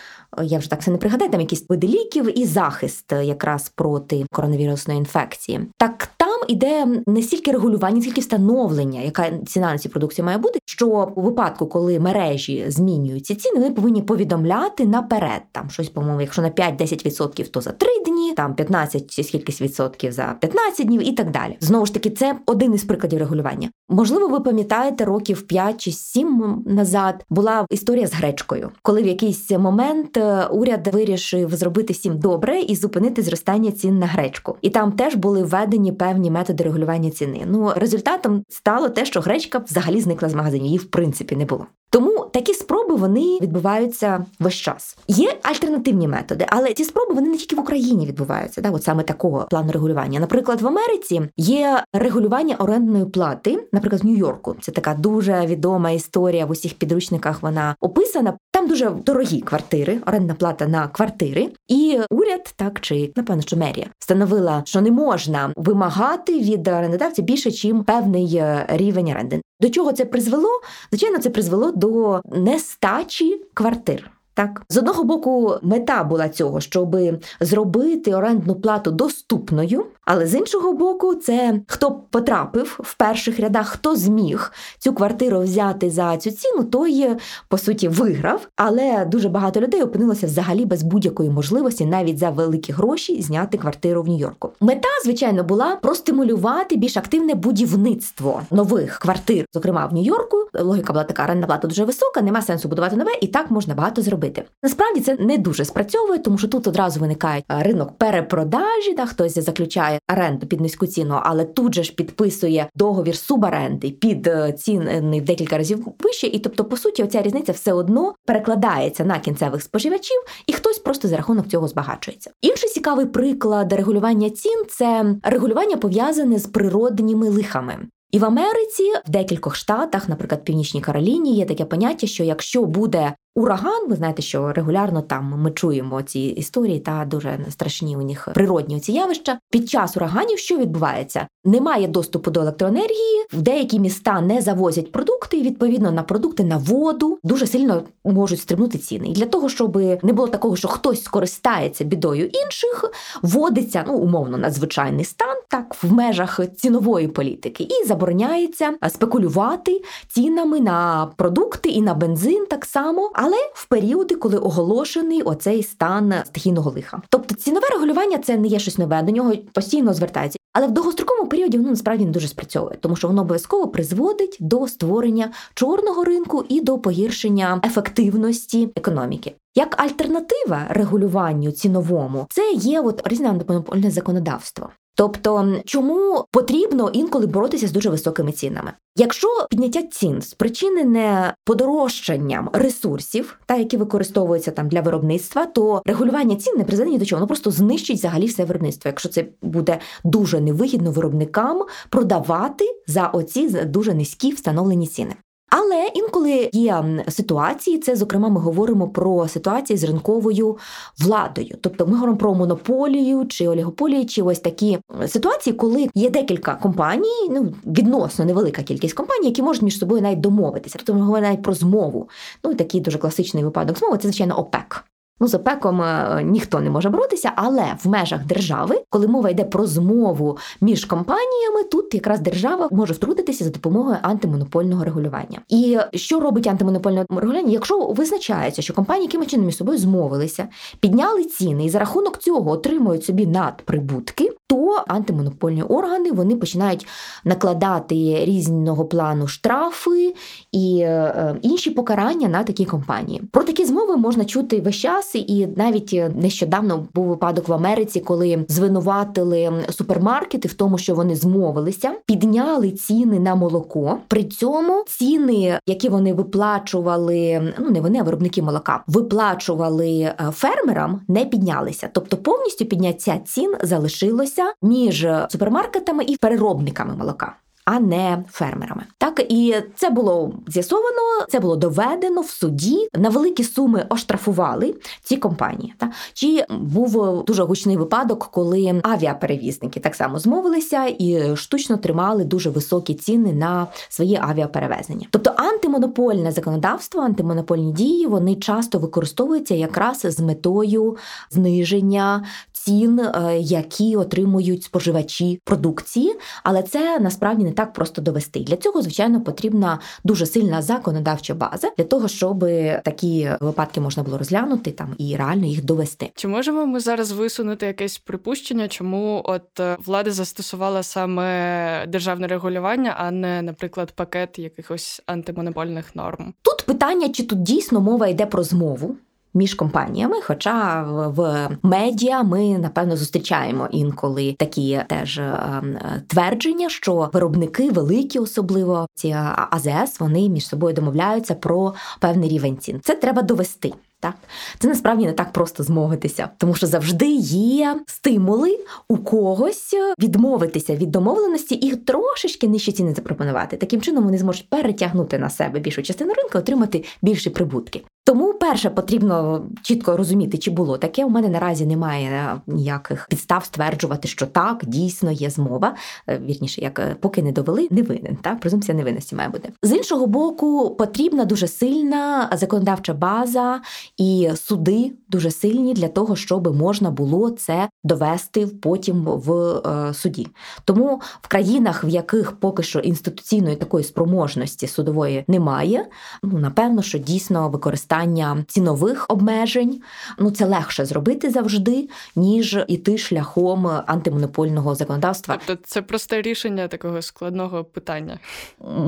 Я 0.43 0.59
вже 0.59 0.69
так 0.69 0.83
це 0.83 0.91
не 0.91 0.97
пригадаю, 0.97 1.31
там 1.31 1.41
якісь 1.41 1.65
види 1.69 1.87
ліків 1.87 2.39
і 2.39 2.45
захист 2.45 3.11
якраз 3.11 3.69
проти 3.69 4.25
коронавірусної 4.31 4.99
інфекції. 4.99 5.67
Так 5.77 6.09
там 6.39 6.49
іде 6.49 7.01
не 7.07 7.21
стільки 7.21 7.51
регулювання, 7.51 8.01
скільки 8.01 8.21
встановлення, 8.21 9.01
яка 9.01 9.31
ціна 9.45 9.71
на 9.71 9.77
ці 9.77 9.89
продукції 9.89 10.25
має 10.25 10.37
бути. 10.37 10.59
Що 10.65 11.11
у 11.15 11.21
випадку, 11.21 11.67
коли 11.67 11.99
мережі 11.99 12.65
змінюють 12.67 13.25
ці 13.25 13.35
ціни, 13.35 13.59
вони 13.59 13.71
повинні 13.71 14.01
повідомляти 14.01 14.85
наперед 14.85 15.41
там 15.51 15.69
щось, 15.69 15.89
по-моєму, 15.89 16.21
якщо 16.21 16.41
на 16.41 16.49
5-10%, 16.49 17.49
то 17.49 17.61
за 17.61 17.71
3 17.71 17.89
дні, 18.05 18.33
там 18.33 18.55
15 18.55 19.11
чи 19.11 19.23
скількись 19.23 19.61
відсотків 19.61 20.11
за 20.11 20.35
15 20.39 20.87
днів 20.87 21.07
і 21.07 21.11
так 21.11 21.31
далі. 21.31 21.57
Знову 21.59 21.85
ж 21.85 21.93
таки, 21.93 22.09
це 22.09 22.35
один 22.45 22.73
із 22.73 22.83
прикладів 22.83 23.19
регулювання. 23.19 23.69
Можливо, 23.89 24.27
ви 24.27 24.39
пам'ятаєте, 24.39 25.05
років 25.05 25.41
5 25.41 25.81
чи 25.81 25.91
7 25.91 26.63
назад 26.65 27.25
була 27.29 27.65
історія 27.69 28.07
з 28.07 28.13
гречкою, 28.13 28.71
коли 28.81 29.01
в 29.01 29.07
якийсь 29.07 29.51
момент 29.51 30.17
е, 30.17 30.45
уряд 30.45 30.87
вирішив 30.93 31.55
зробити 31.55 31.93
всім 31.93 32.19
добре 32.19 32.59
і 32.59 32.75
зупинити 32.75 33.21
зростання 33.21 33.71
цін 33.71 33.99
на 33.99 34.05
гречку. 34.05 34.57
І 34.61 34.69
там 34.69 34.91
теж 34.91 35.15
були 35.15 35.43
введені 35.43 35.91
певні 35.91 36.28
методи 36.29 36.63
регулювання 36.63 37.09
ціни. 37.09 37.43
Ну 37.47 37.71
результатом 37.75 38.43
стало 38.49 38.89
те, 38.89 39.05
що 39.05 39.21
гречка 39.21 39.57
взагалі 39.57 40.01
зникла 40.01 40.29
з 40.29 40.33
магазинів, 40.33 40.65
її 40.65 40.77
в 40.77 40.85
принципі 40.85 41.35
не 41.35 41.45
було. 41.45 41.65
Тому 41.91 42.25
такі 42.33 42.53
спроби 42.53 42.95
вони 42.95 43.39
відбуваються 43.41 44.25
весь 44.39 44.53
час. 44.53 44.97
Є 45.07 45.33
альтернативні 45.43 46.07
методи, 46.07 46.45
але 46.49 46.73
ці 46.73 46.83
спроби 46.83 47.13
вони 47.13 47.29
не 47.29 47.37
тільки 47.37 47.55
в 47.55 47.59
Україні 47.59 48.05
відбуваються, 48.05 48.61
да, 48.61 48.71
от 48.71 48.83
саме 48.83 49.03
такого 49.03 49.47
плану 49.49 49.71
регулювання. 49.71 50.19
Наприклад, 50.19 50.61
в 50.61 50.67
Америці 50.67 51.21
є 51.37 51.83
регулювання 51.93 52.55
орендної 52.55 53.05
плати, 53.05 53.67
наприклад, 53.73 54.03
в 54.03 54.05
Нью-Йорку. 54.05 54.55
Це 54.61 54.71
така 54.71 54.93
дуже 54.93 55.45
відома 55.45 55.91
історія 55.91 56.45
в 56.45 56.51
усіх 56.51 56.73
підручниках. 56.73 57.43
Вона 57.43 57.75
описана. 57.79 58.33
Там 58.51 58.67
дуже 58.67 58.89
дорогі 58.89 59.41
квартири, 59.41 59.97
орендна 60.07 60.33
плата 60.33 60.67
на 60.67 60.87
квартири, 60.87 61.49
і 61.67 61.99
уряд, 62.11 62.53
так 62.55 62.79
чи 62.79 63.11
напевно, 63.15 63.41
що 63.41 63.57
мерія 63.57 63.87
встановила, 63.99 64.61
що 64.65 64.81
не 64.81 64.91
можна 64.91 65.53
вимагати 65.55 66.18
від 66.27 66.67
орендодавця 66.67 67.21
більше, 67.21 67.51
чим 67.51 67.83
певний 67.83 68.35
е, 68.35 68.65
рівень 68.69 69.11
оренди. 69.11 69.41
До 69.61 69.69
чого 69.69 69.93
це 69.93 70.05
призвело? 70.05 70.49
Звичайно, 70.91 71.17
це 71.17 71.29
призвело 71.29 71.71
до 71.71 72.21
нестачі 72.25 73.41
квартир. 73.53 74.11
Так, 74.33 74.61
з 74.69 74.77
одного 74.77 75.03
боку, 75.03 75.55
мета 75.61 76.03
була 76.03 76.29
цього, 76.29 76.61
щоб 76.61 76.97
зробити 77.39 78.13
орендну 78.13 78.55
плату 78.55 78.91
доступною, 78.91 79.85
але 80.11 80.27
з 80.27 80.35
іншого 80.35 80.73
боку, 80.73 81.15
це 81.15 81.59
хто 81.67 81.91
потрапив 82.09 82.79
в 82.83 82.93
перших 82.93 83.39
рядах, 83.39 83.69
хто 83.69 83.95
зміг 83.95 84.51
цю 84.79 84.93
квартиру 84.93 85.39
взяти 85.39 85.89
за 85.89 86.17
цю 86.17 86.31
ціну, 86.31 86.63
той 86.63 87.15
по 87.47 87.57
суті 87.57 87.87
виграв. 87.87 88.47
Але 88.55 89.05
дуже 89.05 89.29
багато 89.29 89.61
людей 89.61 89.83
опинилося 89.83 90.27
взагалі 90.27 90.65
без 90.65 90.83
будь-якої 90.83 91.29
можливості, 91.29 91.85
навіть 91.85 92.17
за 92.17 92.29
великі 92.29 92.73
гроші, 92.73 93.21
зняти 93.21 93.57
квартиру 93.57 94.03
в 94.03 94.07
Нью-Йорку. 94.07 94.49
Мета, 94.61 94.87
звичайно, 95.03 95.43
була 95.43 95.75
простимулювати 95.75 96.75
більш 96.75 96.97
активне 96.97 97.33
будівництво 97.33 98.41
нових 98.51 98.99
квартир, 98.99 99.45
зокрема 99.53 99.85
в 99.85 99.93
Нью-Йорку. 99.93 100.37
Логіка 100.53 100.93
була 100.93 101.03
така, 101.03 101.23
орендна 101.23 101.47
плата 101.47 101.67
дуже 101.67 101.85
висока, 101.85 102.21
нема 102.21 102.41
сенсу 102.41 102.69
будувати 102.69 102.95
нове, 102.95 103.11
і 103.21 103.27
так 103.27 103.51
можна 103.51 103.75
багато 103.75 104.01
зробити. 104.01 104.43
Насправді 104.63 105.01
це 105.01 105.15
не 105.15 105.37
дуже 105.37 105.65
спрацьовує, 105.65 106.19
тому 106.19 106.37
що 106.37 106.47
тут 106.47 106.67
одразу 106.67 106.99
виникає 106.99 107.43
ринок 107.47 107.97
перепродажі, 107.97 108.93
та 108.97 109.05
хтось 109.05 109.39
заключає 109.39 109.98
оренду 110.11 110.47
під 110.47 110.61
низьку 110.61 110.87
ціну, 110.87 111.19
але 111.23 111.45
тут 111.45 111.75
же 111.75 111.83
ж 111.83 111.93
підписує 111.93 112.69
договір 112.75 113.17
суборенди 113.17 113.91
під 113.91 114.27
е, 114.27 114.53
ціни 114.53 115.21
в 115.21 115.25
декілька 115.25 115.57
разів 115.57 115.87
вище. 115.99 116.27
І 116.27 116.39
тобто, 116.39 116.65
по 116.65 116.77
суті, 116.77 117.03
оця 117.03 117.21
різниця 117.21 117.51
все 117.51 117.73
одно 117.73 118.13
перекладається 118.25 119.05
на 119.05 119.19
кінцевих 119.19 119.63
споживачів, 119.63 120.17
і 120.47 120.53
хтось 120.53 120.79
просто 120.79 121.07
за 121.07 121.17
рахунок 121.17 121.47
цього 121.47 121.67
збагачується. 121.67 122.31
Інший 122.41 122.69
цікавий 122.69 123.05
приклад 123.05 123.73
регулювання 123.73 124.29
цін 124.29 124.63
це 124.69 125.15
регулювання 125.23 125.77
пов'язане 125.77 126.39
з 126.39 126.47
природніми 126.47 127.29
лихами. 127.29 127.77
І 128.11 128.19
в 128.19 128.25
Америці 128.25 128.83
в 129.07 129.09
декількох 129.09 129.55
штатах, 129.55 130.09
наприклад, 130.09 130.43
Північній 130.43 130.81
Кароліні, 130.81 131.35
є 131.35 131.45
таке 131.45 131.65
поняття, 131.65 132.07
що 132.07 132.23
якщо 132.23 132.65
буде 132.65 133.13
ураган, 133.39 133.89
ви 133.89 133.95
знаєте, 133.95 134.21
що 134.21 134.53
регулярно 134.53 135.01
там 135.01 135.33
ми 135.37 135.51
чуємо 135.51 136.01
ці 136.01 136.19
історії 136.19 136.79
та 136.79 137.05
дуже 137.05 137.39
страшні 137.49 137.97
у 137.97 138.01
них 138.01 138.29
природні 138.33 138.79
ці 138.79 138.91
явища. 138.91 139.39
Під 139.51 139.69
час 139.69 139.97
ураганів 139.97 140.39
що 140.39 140.57
відбувається? 140.57 141.27
Немає 141.45 141.87
доступу 141.87 142.31
до 142.31 142.41
електроенергії, 142.41 143.25
в 143.33 143.41
деякі 143.41 143.79
міста 143.79 144.21
не 144.21 144.41
завозять 144.41 144.91
продукти, 144.91 145.37
і 145.37 145.41
відповідно 145.41 145.91
на 145.91 146.03
продукти 146.03 146.43
на 146.43 146.57
воду 146.57 147.19
дуже 147.23 147.47
сильно 147.47 147.83
можуть 148.03 148.39
стрибнути 148.39 148.77
ціни. 148.77 149.07
І 149.07 149.13
для 149.13 149.25
того, 149.25 149.49
щоб 149.49 149.75
не 149.77 150.13
було 150.13 150.27
такого, 150.27 150.55
що 150.55 150.67
хтось 150.67 151.03
скористається 151.03 151.83
бідою 151.83 152.25
інших, 152.25 152.91
вводиться 153.21 153.83
ну 153.87 153.93
умовно 153.93 154.37
надзвичайний 154.37 155.05
стан, 155.05 155.37
так 155.47 155.75
в 155.83 155.93
межах 155.93 156.39
цінової 156.57 157.07
політики, 157.07 157.63
і 157.63 157.87
забороняється 157.87 158.73
спекулювати 158.89 159.81
цінами 160.07 160.59
на 160.59 161.09
продукти 161.15 161.69
і 161.69 161.81
на 161.81 161.93
бензин 161.93 162.45
так 162.49 162.65
само 162.65 163.11
в 163.53 163.67
періоди, 163.67 164.15
коли 164.15 164.37
оголошений 164.37 165.21
оцей 165.21 165.63
стан 165.63 166.13
стихійного 166.25 166.71
лиха. 166.71 167.01
Тобто 167.09 167.35
цінове 167.35 167.67
регулювання 167.71 168.17
це 168.17 168.37
не 168.37 168.47
є 168.47 168.59
щось 168.59 168.77
нове, 168.77 169.01
до 169.01 169.11
нього 169.11 169.33
постійно 169.53 169.93
звертається. 169.93 170.39
Але 170.53 170.67
в 170.67 170.71
довгостроковому 170.71 171.29
періоді 171.29 171.57
воно 171.57 171.69
насправді 171.69 172.05
не 172.05 172.11
дуже 172.11 172.27
спрацьовує, 172.27 172.77
тому 172.81 172.95
що 172.95 173.07
воно 173.07 173.21
обов'язково 173.21 173.67
призводить 173.67 174.37
до 174.39 174.67
створення 174.67 175.31
чорного 175.53 176.03
ринку 176.03 176.45
і 176.49 176.61
до 176.61 176.77
погіршення 176.77 177.61
ефективності 177.65 178.69
економіки. 178.75 179.35
Як 179.55 179.81
альтернатива 179.81 180.65
регулюванню 180.69 181.51
ціновому, 181.51 182.27
це 182.29 182.51
є 182.51 182.81
от 182.81 183.01
різне 183.05 183.29
антимонопольне 183.29 183.91
законодавство. 183.91 184.69
Тобто, 184.99 185.55
чому 185.65 186.25
потрібно 186.31 186.89
інколи 186.93 187.27
боротися 187.27 187.67
з 187.67 187.71
дуже 187.71 187.89
високими 187.89 188.31
цінами? 188.31 188.71
Якщо 188.95 189.27
підняття 189.49 189.83
цін 189.83 190.21
спричинене 190.21 191.33
подорожчанням 191.45 192.49
ресурсів, 192.53 193.39
та 193.45 193.55
які 193.55 193.77
використовуються 193.77 194.51
там 194.51 194.67
для 194.67 194.81
виробництва, 194.81 195.45
то 195.45 195.81
регулювання 195.85 196.35
цін 196.35 196.57
не 196.57 196.63
призведе 196.63 196.91
ні 196.91 196.97
до 196.97 197.05
чого, 197.05 197.19
воно 197.19 197.27
просто 197.27 197.51
знищить 197.51 197.97
взагалі 197.97 198.25
все 198.25 198.45
виробництво. 198.45 198.89
Якщо 198.89 199.09
це 199.09 199.25
буде 199.41 199.79
дуже 200.03 200.39
невигідно 200.39 200.91
виробникам 200.91 201.65
продавати 201.89 202.65
за 202.87 203.07
оці 203.07 203.49
дуже 203.49 203.93
низькі 203.93 204.31
встановлені 204.31 204.87
ціни. 204.87 205.15
Але 205.49 205.89
інколи 205.93 206.49
є 206.53 206.85
ситуації, 207.09 207.77
це 207.77 207.95
зокрема 207.95 208.29
ми 208.29 208.39
говоримо 208.39 208.87
про 208.87 209.27
ситуації 209.27 209.77
з 209.77 209.83
ринковою 209.83 210.57
владою. 210.99 211.57
Тобто 211.61 211.85
ми 211.85 211.93
говоримо 211.93 212.17
про 212.17 212.33
монополію 212.33 213.25
чи 213.25 213.47
олігополію, 213.47 214.05
чи 214.05 214.21
ось 214.21 214.39
такі 214.39 214.79
ситуації, 215.07 215.53
коли 215.53 215.89
є 215.95 216.09
декілька 216.09 216.55
компаній, 216.55 217.29
ну 217.29 217.53
відносно 217.65 218.25
невелика 218.25 218.63
кількість 218.63 218.93
компаній, 218.93 219.27
які 219.27 219.41
можуть 219.41 219.61
між 219.61 219.79
собою 219.79 220.01
навіть 220.01 220.21
домовитися. 220.21 220.75
Тобто 220.77 220.93
ми 220.93 221.01
говоримо 221.01 221.27
навіть 221.27 221.43
про 221.43 221.53
змову. 221.53 222.09
Ну 222.43 222.53
такий 222.53 222.81
дуже 222.81 222.97
класичний 222.97 223.43
випадок 223.43 223.77
змови 223.77 223.97
це 223.97 224.07
звичайно 224.07 224.39
ОПЕК. 224.39 224.85
Ну, 225.19 225.27
з 225.27 225.33
ОПЕКом 225.33 225.81
е, 225.81 226.21
ніхто 226.23 226.59
не 226.59 226.69
може 226.69 226.89
боротися, 226.89 227.31
але 227.35 227.63
в 227.83 227.87
межах 227.87 228.25
держави, 228.25 228.81
коли 228.89 229.07
мова 229.07 229.29
йде 229.29 229.43
про 229.43 229.67
змову 229.67 230.37
між 230.61 230.85
компаніями, 230.85 231.63
тут 231.71 231.93
якраз 231.93 232.19
держава 232.19 232.67
може 232.71 232.93
втрутитися 232.93 233.43
за 233.43 233.49
допомогою 233.49 233.97
антимонопольного 234.01 234.83
регулювання. 234.83 235.39
І 235.49 235.77
що 235.93 236.19
робить 236.19 236.47
антимонопольне 236.47 237.05
регулювання? 237.09 237.51
Якщо 237.51 237.87
визначається, 237.87 238.61
що 238.61 238.73
компанії 238.73 239.05
якимось 239.05 239.27
чином 239.27 239.45
між 239.45 239.57
собою 239.57 239.77
змовилися, 239.77 240.47
підняли 240.79 241.23
ціни 241.23 241.65
і 241.65 241.69
за 241.69 241.79
рахунок 241.79 242.17
цього 242.17 242.51
отримують 242.51 243.05
собі 243.05 243.27
надприбутки, 243.27 244.31
то 244.47 244.83
антимонопольні 244.87 245.63
органи 245.63 246.11
вони 246.11 246.35
починають 246.35 246.87
накладати 247.23 247.95
різного 248.25 248.85
плану 248.85 249.27
штрафи 249.27 250.15
і 250.51 250.79
е, 250.81 251.35
інші 251.41 251.71
покарання 251.71 252.27
на 252.27 252.43
такі 252.43 252.65
компанії. 252.65 253.21
Про 253.31 253.43
такі 253.43 253.65
змови 253.65 253.97
можна 253.97 254.25
чути 254.25 254.61
весь 254.61 254.75
час, 254.75 255.08
і 255.17 255.47
навіть 255.47 256.01
нещодавно 256.15 256.87
був 256.93 257.05
випадок 257.05 257.47
в 257.47 257.53
Америці, 257.53 257.99
коли 257.99 258.45
звинуватили 258.47 259.63
супермаркети 259.69 260.47
в 260.47 260.53
тому, 260.53 260.77
що 260.77 260.95
вони 260.95 261.15
змовилися, 261.15 261.91
підняли 262.05 262.71
ціни 262.71 263.19
на 263.19 263.35
молоко. 263.35 263.97
При 264.07 264.23
цьому 264.23 264.83
ціни, 264.87 265.59
які 265.67 265.89
вони 265.89 266.13
виплачували, 266.13 267.53
ну 267.59 267.69
не 267.69 267.81
вони, 267.81 267.99
а 267.99 268.03
виробники 268.03 268.41
молока, 268.41 268.83
виплачували 268.87 269.99
е, 269.99 270.15
фермерам, 270.31 271.01
не 271.07 271.25
піднялися. 271.25 271.89
Тобто 271.93 272.17
повністю 272.17 272.65
підняття 272.65 273.19
цін 273.25 273.55
залишилося 273.61 274.53
між 274.61 275.07
супермаркетами 275.29 276.03
і 276.03 276.17
переробниками 276.17 276.95
молока 276.95 277.35
а 277.71 277.79
не 277.79 278.23
фермерами. 278.31 278.83
Так 278.97 279.25
і 279.29 279.55
це 279.75 279.89
було 279.89 280.33
з'ясовано, 280.47 281.25
це 281.29 281.39
було 281.39 281.55
доведено 281.55 282.21
в 282.21 282.29
суді. 282.29 282.87
На 282.93 283.09
великі 283.09 283.43
суми 283.43 283.85
оштрафували 283.89 284.75
ці 285.03 285.17
компанії. 285.17 285.73
Так? 285.77 285.89
Чи 286.13 286.45
був 286.49 287.23
дуже 287.25 287.43
гучний 287.43 287.77
випадок, 287.77 288.29
коли 288.31 288.81
авіаперевізники 288.83 289.79
так 289.79 289.95
само 289.95 290.19
змовилися 290.19 290.85
і 290.99 291.35
штучно 291.35 291.77
тримали 291.77 292.23
дуже 292.23 292.49
високі 292.49 292.93
ціни 292.93 293.33
на 293.33 293.67
свої 293.89 294.19
авіаперевезення? 294.21 295.07
Тобто 295.11 295.33
антимонопольне 295.37 296.31
законодавство, 296.31 297.01
антимонопольні 297.01 297.73
дії 297.73 298.07
вони 298.07 298.35
часто 298.35 298.79
використовуються 298.79 299.55
якраз 299.55 299.99
з 300.03 300.19
метою 300.19 300.97
зниження 301.31 302.23
цін, 302.69 302.99
е, 302.99 303.37
які 303.39 303.95
отримують 303.95 304.63
споживачі 304.63 305.41
продукції, 305.43 306.15
але 306.43 306.63
це 306.63 306.99
насправді 306.99 307.43
не 307.43 307.51
так 307.59 307.73
просто 307.73 308.01
довести. 308.01 308.39
Для 308.39 308.55
цього, 308.55 308.81
звичайно, 308.81 309.21
потрібна 309.21 309.79
дуже 310.03 310.25
сильна 310.25 310.61
законодавча 310.61 311.33
база 311.33 311.71
для 311.77 311.83
того, 311.83 312.07
щоб 312.07 312.39
такі 312.85 313.31
випадки 313.39 313.81
можна 313.81 314.03
було 314.03 314.17
розглянути 314.17 314.71
там 314.71 314.95
і 314.97 315.15
реально 315.15 315.45
їх 315.45 315.65
довести. 315.65 316.11
Чи 316.15 316.27
можемо 316.27 316.65
ми 316.65 316.79
зараз 316.79 317.11
висунути 317.11 317.65
якесь 317.65 317.97
припущення, 317.97 318.67
чому 318.67 319.21
от 319.25 319.59
е, 319.59 319.77
влада 319.85 320.11
застосувала 320.11 320.83
саме 320.83 321.85
державне 321.87 322.27
регулювання, 322.27 322.95
а 322.97 323.11
не, 323.11 323.41
наприклад, 323.41 323.91
пакет 323.91 324.39
якихось 324.39 325.01
антимонопольних 325.05 325.95
норм? 325.95 326.33
Тут 326.41 326.65
питання, 326.65 327.09
чи 327.09 327.23
тут 327.23 327.43
дійсно 327.43 327.81
мова 327.81 328.07
йде 328.07 328.25
про 328.25 328.43
змову 328.43 328.95
між 329.39 329.53
компаніями. 329.53 330.21
Хоча 330.21 330.83
в 331.07 331.49
медіа 331.63 332.23
ми 332.23 332.57
напевно 332.57 332.97
зустрічаємо 332.97 333.67
інколи 333.71 334.35
такі 334.39 334.81
теж 334.87 335.17
е, 335.17 335.61
твердження, 336.07 336.69
що 336.69 337.09
виробники 337.13 337.71
великі, 337.71 338.19
особливо 338.19 338.87
ці 338.95 339.15
АЗС, 339.49 339.99
вони 339.99 340.29
між 340.29 340.47
собою 340.47 340.73
домовляються 340.73 341.35
про 341.35 341.73
певний 341.99 342.29
рівень 342.29 342.57
цін. 342.57 342.79
Це 342.83 342.95
треба 342.95 343.21
довести. 343.21 343.73
Так, 344.01 344.13
це 344.59 344.67
насправді 344.67 345.05
не 345.05 345.11
так 345.11 345.31
просто 345.31 345.63
змовитися, 345.63 346.29
тому 346.37 346.55
що 346.55 346.67
завжди 346.67 347.07
є 347.15 347.79
стимули 347.87 348.59
у 348.89 348.97
когось 348.97 349.73
відмовитися 349.99 350.75
від 350.75 350.91
домовленості 350.91 351.55
і 351.55 351.75
трошечки 351.75 352.47
нижчі 352.47 352.71
ціни 352.71 352.93
запропонувати. 352.93 353.57
Таким 353.57 353.81
чином 353.81 354.03
вони 354.03 354.17
зможуть 354.17 354.49
перетягнути 354.49 355.19
на 355.19 355.29
себе 355.29 355.59
більшу 355.59 355.83
частину 355.83 356.13
ринку, 356.13 356.37
отримати 356.37 356.83
більші 357.01 357.29
прибутки. 357.29 357.83
Тому 358.09 358.33
перше 358.33 358.69
потрібно 358.69 359.41
чітко 359.61 359.97
розуміти, 359.97 360.37
чи 360.37 360.51
було 360.51 360.77
таке. 360.77 361.05
У 361.05 361.09
мене 361.09 361.29
наразі 361.29 361.65
немає 361.65 362.41
ніяких 362.47 363.07
підстав 363.09 363.45
стверджувати, 363.45 364.07
що 364.07 364.25
так 364.25 364.61
дійсно 364.65 365.11
є 365.11 365.29
змова. 365.29 365.75
Е, 366.07 366.21
вірніше, 366.25 366.61
як 366.61 366.79
е, 366.79 366.95
поки 366.99 367.23
не 367.23 367.31
довели, 367.31 367.67
не 367.71 367.81
винен. 367.81 368.15
Так, 368.15 368.39
презумпція 368.39 368.77
невинності 368.77 369.15
має 369.15 369.29
бути 369.29 369.49
з 369.63 369.71
іншого 369.71 370.07
боку. 370.07 370.75
Потрібна 370.75 371.25
дуже 371.25 371.47
сильна 371.47 372.29
законодавча 372.33 372.93
база 372.93 373.61
і 373.97 374.29
суди 374.35 374.91
дуже 375.09 375.31
сильні 375.31 375.73
для 375.73 375.87
того, 375.87 376.15
щоб 376.15 376.55
можна 376.55 376.91
було 376.91 377.29
це 377.29 377.69
довести 377.83 378.47
потім 378.47 379.03
в 379.05 379.33
е, 379.33 379.93
суді. 379.93 380.27
Тому 380.65 381.01
в 381.21 381.27
країнах, 381.27 381.83
в 381.83 381.89
яких 381.89 382.31
поки 382.31 382.63
що 382.63 382.79
інституційної 382.79 383.55
такої 383.55 383.83
спроможності 383.83 384.67
судової 384.67 385.23
немає, 385.27 385.85
ну 386.23 386.39
напевно, 386.39 386.81
що 386.81 386.97
дійсно 386.97 387.49
використання 387.49 387.98
цінових 388.47 389.05
обмежень 389.09 389.81
ну 390.17 390.31
це 390.31 390.45
легше 390.45 390.85
зробити 390.85 391.29
завжди, 391.29 391.89
ніж 392.15 392.57
іти 392.67 392.97
шляхом 392.97 393.67
антимонопольного 393.85 394.75
законодавства. 394.75 395.37
Тобто 395.45 395.63
це 395.67 395.81
просте 395.81 396.21
рішення 396.21 396.67
такого 396.67 397.01
складного 397.01 397.63
питання. 397.63 398.19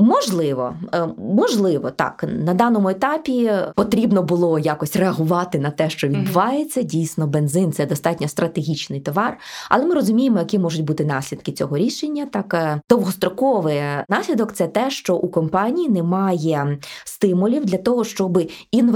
Можливо, 0.00 0.74
е, 0.94 1.08
можливо, 1.18 1.90
так 1.90 2.24
на 2.28 2.54
даному 2.54 2.88
етапі 2.88 3.52
потрібно 3.76 4.22
було 4.22 4.58
якось 4.58 4.96
реагувати 4.96 5.58
на 5.58 5.70
те, 5.70 5.90
що 5.90 6.08
відбувається. 6.08 6.82
Дійсно, 6.82 7.26
бензин 7.26 7.72
це 7.72 7.86
достатньо 7.86 8.28
стратегічний 8.28 9.00
товар, 9.00 9.38
але 9.68 9.84
ми 9.84 9.94
розуміємо, 9.94 10.38
які 10.38 10.58
можуть 10.58 10.84
бути 10.84 11.04
наслідки 11.04 11.52
цього 11.52 11.76
рішення. 11.76 12.26
Так 12.26 12.54
е, 12.54 12.80
довгостроковий 12.90 13.80
наслідок 14.08 14.52
це 14.52 14.66
те, 14.66 14.90
що 14.90 15.16
у 15.16 15.28
компанії 15.28 15.88
немає 15.88 16.78
стимулів 17.04 17.64
для 17.64 17.78
того, 17.78 18.04
щоб 18.04 18.50
інвестувати 18.70 18.91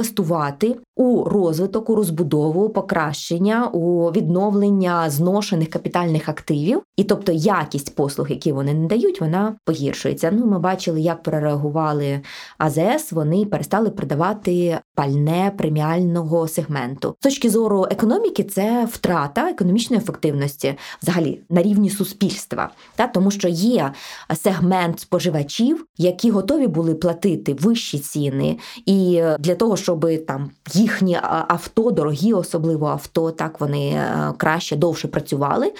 у 0.96 1.24
розвиток, 1.24 1.90
у 1.90 1.94
розбудову, 1.94 2.68
покращення, 2.68 3.66
у 3.66 4.10
відновлення 4.10 5.10
зношених 5.10 5.70
капітальних 5.70 6.28
активів, 6.28 6.82
і 6.96 7.04
тобто 7.04 7.32
якість 7.32 7.94
послуг, 7.94 8.30
які 8.30 8.52
вони 8.52 8.74
не 8.74 8.86
дають, 8.86 9.20
вона 9.20 9.56
погіршується. 9.64 10.30
Ну, 10.32 10.46
ми 10.46 10.58
бачили, 10.58 11.00
як 11.00 11.22
прореагували 11.22 12.20
АЗС. 12.58 13.12
Вони 13.12 13.46
перестали 13.46 13.90
продавати 13.90 14.78
пальне 14.94 15.52
преміального 15.58 16.48
сегменту. 16.48 17.16
З 17.20 17.22
точки 17.22 17.50
зору 17.50 17.86
економіки, 17.90 18.44
це 18.44 18.88
втрата 18.92 19.50
економічної 19.50 20.02
ефективності, 20.02 20.74
взагалі 21.02 21.40
на 21.50 21.62
рівні 21.62 21.90
суспільства, 21.90 22.70
та 22.96 23.06
тому, 23.06 23.30
що 23.30 23.48
є 23.48 23.92
сегмент 24.34 25.00
споживачів, 25.00 25.86
які 25.98 26.30
готові 26.30 26.66
були 26.66 26.94
платити 26.94 27.54
вищі 27.54 27.98
ціни, 27.98 28.58
і 28.86 29.22
для 29.38 29.54
того, 29.54 29.76
щоб 29.86 30.26
там 30.26 30.50
їхні 30.72 31.18
авто, 31.22 31.90
дорогі, 31.90 32.32
особливо 32.32 32.86
авто, 32.86 33.30
так 33.30 33.60
вони 33.60 33.88
е, 33.88 34.32
краще 34.36 34.76
довше 34.76 35.08
працювали. 35.08 35.72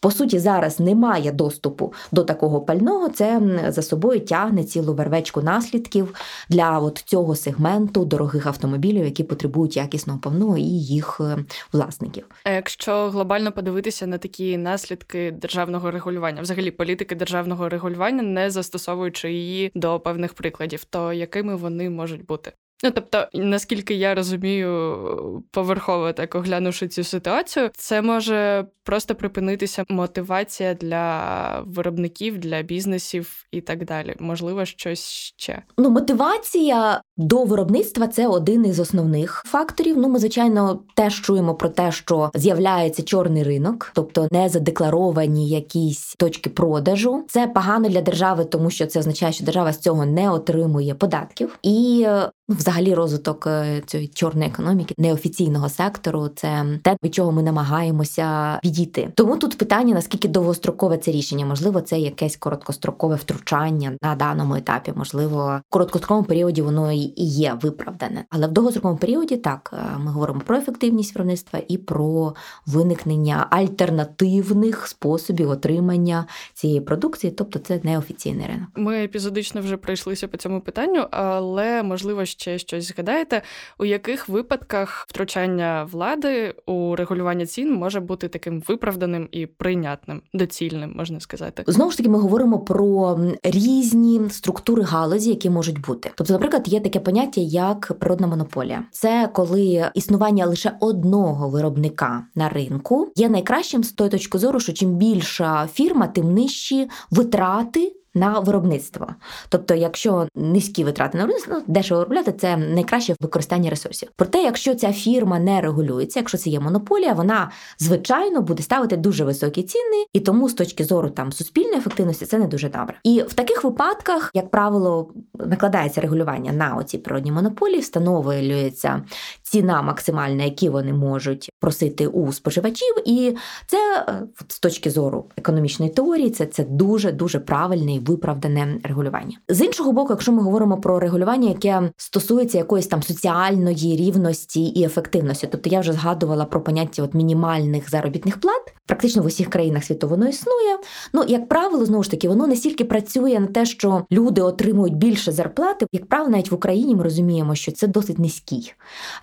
По 0.00 0.10
суті, 0.10 0.38
зараз 0.38 0.80
немає 0.80 1.32
доступу 1.32 1.92
до 2.12 2.24
такого 2.24 2.60
пального. 2.60 3.08
Це 3.08 3.40
за 3.68 3.82
собою 3.82 4.20
тягне 4.20 4.64
цілу 4.64 4.94
вервечку 4.94 5.42
наслідків 5.42 6.14
для 6.48 6.78
от 6.78 6.98
цього 6.98 7.36
сегменту 7.36 8.04
дорогих 8.04 8.46
автомобілів, 8.46 9.04
які 9.04 9.24
потребують 9.24 9.76
якісного 9.76 10.18
пального 10.18 10.58
і 10.58 10.62
їх 10.62 11.20
е, 11.20 11.44
власників. 11.72 12.26
А 12.44 12.50
якщо 12.50 13.10
глобально 13.10 13.52
подивитися 13.52 14.06
на 14.06 14.18
такі 14.18 14.56
наслідки 14.56 15.30
державного 15.30 15.90
регулювання, 15.90 16.42
взагалі 16.42 16.70
політики 16.70 17.14
державного 17.14 17.68
регулювання, 17.68 18.22
не 18.22 18.50
застосовуючи 18.50 19.32
її 19.32 19.70
до 19.74 20.00
певних 20.00 20.34
прикладів, 20.34 20.84
то 20.84 21.12
якими 21.12 21.56
вони 21.56 21.90
можуть 21.90 22.26
бути? 22.26 22.52
Ну, 22.84 22.90
тобто, 22.90 23.26
наскільки 23.34 23.94
я 23.94 24.14
розумію, 24.14 25.42
поверхово 25.50 26.12
так 26.12 26.34
оглянувши 26.34 26.88
цю 26.88 27.04
ситуацію, 27.04 27.70
це 27.74 28.02
може 28.02 28.66
просто 28.82 29.14
припинитися 29.14 29.84
мотивація 29.88 30.74
для 30.74 31.64
виробників, 31.66 32.38
для 32.38 32.62
бізнесів 32.62 33.46
і 33.50 33.60
так 33.60 33.84
далі. 33.84 34.14
Можливо, 34.18 34.64
щось 34.64 35.32
ще. 35.36 35.62
Ну, 35.78 35.90
мотивація 35.90 37.02
до 37.16 37.44
виробництва 37.44 38.06
це 38.06 38.26
один 38.26 38.66
із 38.66 38.80
основних 38.80 39.42
факторів. 39.46 39.98
Ну, 39.98 40.08
ми 40.08 40.18
звичайно 40.18 40.82
теж 40.94 41.20
чуємо 41.20 41.54
про 41.54 41.68
те, 41.68 41.92
що 41.92 42.30
з'являється 42.34 43.02
чорний 43.02 43.42
ринок, 43.42 43.90
тобто 43.94 44.28
не 44.30 44.48
задекларовані 44.48 45.48
якісь 45.48 46.14
точки 46.18 46.50
продажу. 46.50 47.24
Це 47.28 47.46
погано 47.46 47.88
для 47.88 48.00
держави, 48.00 48.44
тому 48.44 48.70
що 48.70 48.86
це 48.86 48.98
означає, 48.98 49.32
що 49.32 49.44
держава 49.44 49.72
з 49.72 49.78
цього 49.78 50.06
не 50.06 50.30
отримує 50.30 50.94
податків 50.94 51.58
і. 51.62 52.06
Взагалі, 52.48 52.94
розвиток 52.94 53.46
е, 53.46 53.82
цієї 53.86 54.08
чорної 54.08 54.48
економіки, 54.48 54.94
неофіційного 54.98 55.68
сектору 55.68 56.28
це 56.28 56.66
те, 56.82 56.96
від 57.04 57.14
чого 57.14 57.32
ми 57.32 57.42
намагаємося 57.42 58.58
відійти. 58.64 59.12
Тому 59.14 59.36
тут 59.36 59.58
питання: 59.58 59.94
наскільки 59.94 60.28
довгострокове 60.28 60.98
це 60.98 61.10
рішення? 61.10 61.46
Можливо, 61.46 61.80
це 61.80 61.98
якесь 61.98 62.36
короткострокове 62.36 63.16
втручання 63.16 63.92
на 64.02 64.14
даному 64.14 64.54
етапі. 64.54 64.92
Можливо, 64.96 65.60
в 65.68 65.70
короткостроковому 65.70 66.26
періоді 66.26 66.62
воно 66.62 66.92
і 66.92 67.12
є 67.16 67.58
виправдане, 67.62 68.24
але 68.30 68.46
в 68.46 68.50
довгостроковому 68.50 68.98
періоді 68.98 69.36
так 69.36 69.70
е, 69.72 69.98
ми 69.98 70.10
говоримо 70.10 70.40
про 70.40 70.56
ефективність 70.56 71.14
виробництва 71.14 71.60
і 71.68 71.78
про 71.78 72.34
виникнення 72.66 73.46
альтернативних 73.50 74.86
способів 74.86 75.50
отримання 75.50 76.26
цієї 76.54 76.80
продукції, 76.80 77.30
тобто 77.30 77.58
це 77.58 77.80
неофіційний 77.82 78.46
ринок. 78.46 78.68
Ми 78.76 79.04
епізодично 79.04 79.60
вже 79.60 79.76
пройшлися 79.76 80.28
по 80.28 80.36
цьому 80.36 80.60
питанню, 80.60 81.06
але 81.10 81.82
можливо 81.82 82.24
ще 82.38 82.58
щось 82.58 82.88
згадаєте, 82.88 83.42
у 83.78 83.84
яких 83.84 84.28
випадках 84.28 85.06
втручання 85.08 85.88
влади 85.92 86.54
у 86.66 86.96
регулювання 86.96 87.46
цін 87.46 87.74
може 87.74 88.00
бути 88.00 88.28
таким 88.28 88.62
виправданим 88.68 89.28
і 89.30 89.46
прийнятним, 89.46 90.22
доцільним, 90.34 90.92
можна 90.96 91.20
сказати. 91.20 91.64
Знову 91.66 91.90
ж 91.90 91.96
таки, 91.96 92.08
ми 92.08 92.18
говоримо 92.18 92.58
про 92.58 93.18
різні 93.42 94.20
структури 94.30 94.82
галузі, 94.82 95.30
які 95.30 95.50
можуть 95.50 95.80
бути. 95.80 96.10
Тобто, 96.14 96.32
наприклад, 96.32 96.68
є 96.68 96.80
таке 96.80 97.00
поняття 97.00 97.40
як 97.40 97.92
природна 97.98 98.26
монополія. 98.26 98.84
Це 98.90 99.30
коли 99.32 99.90
існування 99.94 100.46
лише 100.46 100.72
одного 100.80 101.48
виробника 101.48 102.26
на 102.34 102.48
ринку 102.48 103.12
є 103.16 103.28
найкращим 103.28 103.84
з 103.84 103.92
тої 103.92 104.10
точки 104.10 104.38
зору, 104.38 104.60
що 104.60 104.72
чим 104.72 104.96
більша 104.96 105.68
фірма, 105.72 106.06
тим 106.06 106.34
нижчі 106.34 106.88
витрати 107.10 107.97
на 108.14 108.38
виробництво. 108.38 109.06
Тобто, 109.48 109.74
якщо 109.74 110.28
низькі 110.34 110.84
витрати 110.84 111.18
на 111.18 111.24
виробництво, 111.24 111.54
ну, 111.56 111.74
дешево 111.74 112.00
виробляти 112.00 112.32
це 112.32 112.56
найкраще 112.56 113.14
використання 113.20 113.70
ресурсів. 113.70 114.08
Проте, 114.16 114.42
якщо 114.42 114.74
ця 114.74 114.92
фірма 114.92 115.38
не 115.38 115.60
регулюється, 115.60 116.20
якщо 116.20 116.38
це 116.38 116.50
є 116.50 116.60
монополія, 116.60 117.12
вона 117.12 117.50
звичайно 117.78 118.42
буде 118.42 118.62
ставити 118.62 118.96
дуже 118.96 119.24
високі 119.24 119.62
ціни, 119.62 120.04
і 120.12 120.20
тому 120.20 120.48
з 120.48 120.54
точки 120.54 120.84
зору 120.84 121.10
там 121.10 121.32
суспільної 121.32 121.78
ефективності 121.78 122.26
це 122.26 122.38
не 122.38 122.46
дуже 122.46 122.68
добре. 122.68 122.94
І 123.04 123.22
в 123.22 123.32
таких 123.32 123.64
випадках, 123.64 124.30
як 124.34 124.50
правило, 124.50 125.10
накладається 125.34 126.00
регулювання 126.00 126.52
на 126.52 126.76
оці 126.76 126.98
природні 126.98 127.32
монополії, 127.32 127.80
встановлюється 127.80 129.02
ціна 129.50 129.82
максимальна, 129.82 130.44
які 130.44 130.68
вони 130.68 130.92
можуть 130.92 131.50
просити 131.60 132.06
у 132.06 132.32
споживачів, 132.32 132.94
і 133.04 133.36
це 133.66 134.04
е, 134.08 134.22
з 134.48 134.60
точки 134.60 134.90
зору 134.90 135.24
економічної 135.36 135.90
теорії, 135.90 136.30
це 136.30 136.46
це 136.46 136.64
дуже 136.64 137.12
дуже 137.12 137.40
правильний 137.40 137.98
виправдане 137.98 138.78
регулювання. 138.82 139.36
З 139.48 139.60
іншого 139.60 139.92
боку, 139.92 140.12
якщо 140.12 140.32
ми 140.32 140.42
говоримо 140.42 140.80
про 140.80 140.98
регулювання, 140.98 141.48
яке 141.48 141.90
стосується 141.96 142.58
якоїсь 142.58 142.86
там 142.86 143.02
соціальної 143.02 143.96
рівності 143.96 144.64
і 144.64 144.84
ефективності, 144.84 145.48
тобто 145.50 145.70
я 145.70 145.80
вже 145.80 145.92
згадувала 145.92 146.44
про 146.44 146.60
поняття 146.60 147.02
от 147.02 147.14
мінімальних 147.14 147.90
заробітних 147.90 148.40
плат, 148.40 148.74
практично 148.88 149.22
в 149.22 149.26
усіх 149.26 149.50
країнах 149.50 149.84
світу 149.84 150.08
воно 150.08 150.28
існує. 150.28 150.78
Ну 151.12 151.24
як 151.28 151.48
правило, 151.48 151.84
знову 151.84 152.02
ж 152.02 152.10
таки, 152.10 152.28
воно 152.28 152.46
не 152.46 152.56
стільки 152.56 152.84
працює 152.84 153.40
на 153.40 153.46
те, 153.46 153.66
що 153.66 154.06
люди 154.12 154.42
отримують 154.42 154.96
більше 154.96 155.32
зарплати. 155.32 155.86
Як 155.92 156.06
правило, 156.06 156.30
навіть 156.30 156.50
в 156.50 156.54
Україні 156.54 156.94
ми 156.94 157.02
розуміємо, 157.02 157.54
що 157.54 157.72
це 157.72 157.86
досить 157.86 158.18
низький 158.18 158.74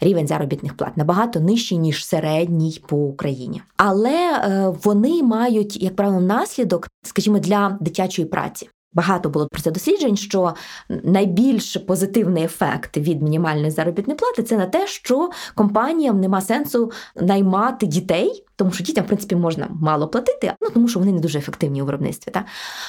рівень 0.01 0.28
заробітних 0.28 0.78
плат, 0.78 0.97
набагато 0.97 1.39
нижчий 1.39 1.78
ніж 1.78 2.06
середній 2.06 2.82
по 2.88 2.97
Україні, 2.97 3.62
але 3.78 4.12
е, 4.12 4.73
вони 4.84 5.23
мають 5.23 5.84
як 5.84 5.95
правило 5.95 6.21
наслідок, 6.21 6.88
скажімо, 7.04 7.39
для 7.39 7.78
дитячої 7.82 8.28
праці. 8.28 8.69
Багато 8.93 9.30
було 9.30 9.47
про 9.47 9.62
це 9.62 9.71
досліджень, 9.71 10.17
що 10.17 10.54
найбільш 10.89 11.78
позитивний 11.78 12.43
ефект 12.43 12.97
від 12.97 13.21
мінімальної 13.21 13.71
заробітної 13.71 14.17
плати 14.17 14.43
це 14.43 14.58
на 14.58 14.65
те, 14.65 14.88
що 14.88 15.30
компаніям 15.56 16.19
нема 16.19 16.41
сенсу 16.41 16.91
наймати 17.15 17.86
дітей 17.86 18.44
тому 18.56 18.72
що 18.72 18.84
дітям, 18.84 19.04
в 19.04 19.08
принципі, 19.08 19.36
можна 19.36 19.68
мало 19.82 20.08
платити, 20.08 20.54
ну 20.62 20.70
тому 20.70 20.88
що 20.88 21.00
вони 21.00 21.12
не 21.12 21.20
дуже 21.20 21.39
ефективні 21.39 21.82
у 21.82 21.86
виробництві. 21.86 22.32
Та? 22.32 22.46